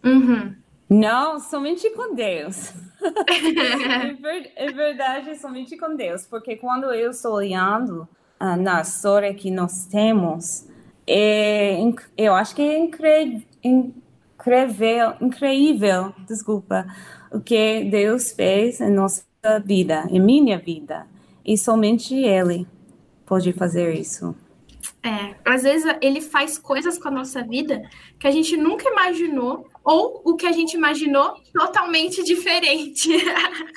Uhum. 0.04 0.54
Não, 0.90 1.40
somente 1.40 1.90
com 1.92 2.14
Deus. 2.14 2.74
é 4.58 4.72
verdade, 4.74 5.38
somente 5.38 5.78
com 5.78 5.96
Deus. 5.96 6.26
Porque 6.26 6.58
quando 6.58 6.92
eu 6.92 7.12
estou 7.12 7.36
olhando 7.36 8.06
uh, 8.42 8.58
na 8.58 8.82
história 8.82 9.34
que 9.34 9.50
nós 9.50 9.86
temos, 9.86 10.68
é, 11.08 11.78
eu 12.18 12.34
acho 12.34 12.54
que 12.54 12.62
é 12.62 12.78
incrível, 12.78 13.42
incrível, 13.64 15.14
incrível, 15.22 16.14
desculpa, 16.28 16.88
o 17.32 17.40
que 17.40 17.86
Deus 17.86 18.34
fez 18.34 18.82
em 18.82 18.92
nossa 18.92 19.24
vida, 19.64 20.06
em 20.10 20.20
minha 20.20 20.60
vida. 20.60 21.08
E 21.46 21.58
somente 21.58 22.14
Ele 22.16 22.68
pode 23.26 23.54
fazer 23.54 23.96
isso. 23.96 24.36
É, 25.02 25.36
às 25.46 25.64
vezes 25.64 25.96
ele 26.02 26.20
faz 26.20 26.58
coisas 26.58 26.98
com 26.98 27.08
a 27.08 27.12
nossa 27.12 27.42
vida 27.42 27.90
que 28.20 28.28
a 28.28 28.32
gente 28.32 28.58
nunca 28.58 28.90
imaginou, 28.90 29.70
ou 29.84 30.22
o 30.26 30.36
que 30.36 30.46
a 30.46 30.52
gente 30.52 30.74
imaginou 30.74 31.36
totalmente 31.54 32.24
diferente. 32.24 33.10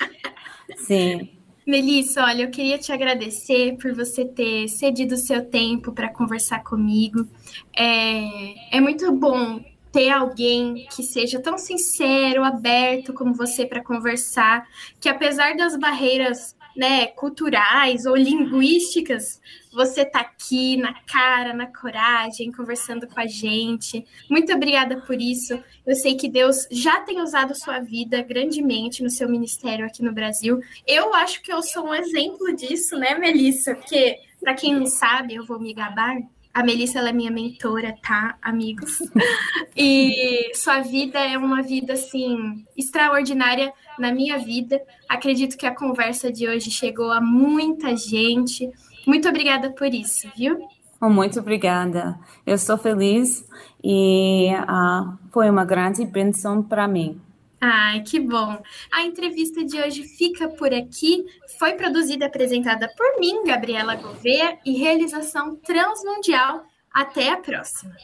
Sim. 0.77 1.29
Melissa, 1.65 2.25
olha, 2.25 2.43
eu 2.43 2.51
queria 2.51 2.77
te 2.77 2.91
agradecer 2.91 3.77
por 3.77 3.93
você 3.93 4.25
ter 4.25 4.67
cedido 4.67 5.15
o 5.15 5.17
seu 5.17 5.45
tempo 5.45 5.93
para 5.93 6.09
conversar 6.09 6.61
comigo. 6.61 7.25
É, 7.73 8.77
é 8.77 8.81
muito 8.81 9.09
bom 9.13 9.63
ter 9.93 10.09
alguém 10.09 10.87
que 10.93 11.03
seja 11.03 11.39
tão 11.39 11.57
sincero, 11.57 12.43
aberto 12.43 13.13
como 13.13 13.33
você 13.33 13.65
para 13.65 13.83
conversar, 13.83 14.67
que 14.99 15.07
apesar 15.07 15.55
das 15.55 15.77
barreiras 15.77 16.55
né, 16.75 17.07
culturais 17.07 18.05
ou 18.05 18.15
linguísticas, 18.15 19.39
você 19.71 20.05
tá 20.05 20.19
aqui 20.19 20.77
na 20.77 20.93
cara, 21.01 21.53
na 21.53 21.67
coragem, 21.67 22.51
conversando 22.51 23.07
com 23.07 23.19
a 23.19 23.25
gente. 23.25 24.05
Muito 24.29 24.53
obrigada 24.53 25.01
por 25.01 25.19
isso. 25.19 25.61
Eu 25.85 25.95
sei 25.95 26.15
que 26.15 26.29
Deus 26.29 26.67
já 26.71 27.01
tem 27.01 27.21
usado 27.21 27.55
sua 27.55 27.79
vida 27.79 28.21
grandemente 28.21 29.03
no 29.03 29.09
seu 29.09 29.27
ministério 29.27 29.85
aqui 29.85 30.03
no 30.03 30.13
Brasil. 30.13 30.59
Eu 30.85 31.13
acho 31.13 31.41
que 31.41 31.51
eu 31.51 31.61
sou 31.61 31.87
um 31.87 31.93
exemplo 31.93 32.55
disso, 32.55 32.97
né, 32.97 33.15
Melissa? 33.17 33.75
Porque, 33.75 34.17
para 34.39 34.53
quem 34.53 34.75
não 34.75 34.85
sabe, 34.85 35.35
eu 35.35 35.45
vou 35.45 35.59
me 35.59 35.73
gabar. 35.73 36.17
A 36.53 36.63
Melissa 36.63 36.99
ela 36.99 37.09
é 37.09 37.13
minha 37.13 37.31
mentora, 37.31 37.95
tá, 38.01 38.37
amigos? 38.39 38.99
e 39.75 40.51
sua 40.53 40.81
vida 40.81 41.19
é 41.19 41.35
uma 41.35 41.63
vida 41.63 41.93
assim 41.93 42.63
extraordinária 42.77 43.73
na 43.97 44.13
minha 44.13 44.37
vida. 44.37 44.79
Acredito 45.09 45.57
que 45.57 45.65
a 45.65 45.73
conversa 45.73 46.31
de 46.31 46.47
hoje 46.47 46.69
chegou 46.69 47.11
a 47.11 47.19
muita 47.19 47.97
gente. 47.97 48.69
Muito 49.07 49.27
obrigada 49.27 49.71
por 49.71 49.91
isso, 49.91 50.29
viu? 50.37 50.67
Oh, 51.01 51.09
muito 51.09 51.39
obrigada. 51.39 52.19
Eu 52.45 52.55
estou 52.55 52.77
feliz 52.77 53.45
e 53.83 54.49
uh, 54.53 55.17
foi 55.31 55.49
uma 55.49 55.65
grande 55.65 56.05
bênção 56.05 56.61
para 56.61 56.87
mim. 56.87 57.19
Ai, 57.65 58.01
que 58.01 58.19
bom! 58.19 58.61
A 58.91 59.03
entrevista 59.03 59.63
de 59.63 59.79
hoje 59.79 60.03
fica 60.03 60.49
por 60.49 60.73
aqui. 60.73 61.23
Foi 61.57 61.75
produzida 61.75 62.25
e 62.25 62.27
apresentada 62.27 62.93
por 62.93 63.17
mim, 63.21 63.45
Gabriela 63.45 63.95
Gouveia, 63.95 64.59
e 64.65 64.73
realização 64.73 65.55
transmundial. 65.55 66.65
Até 66.93 67.29
a 67.29 67.37
próxima! 67.37 67.95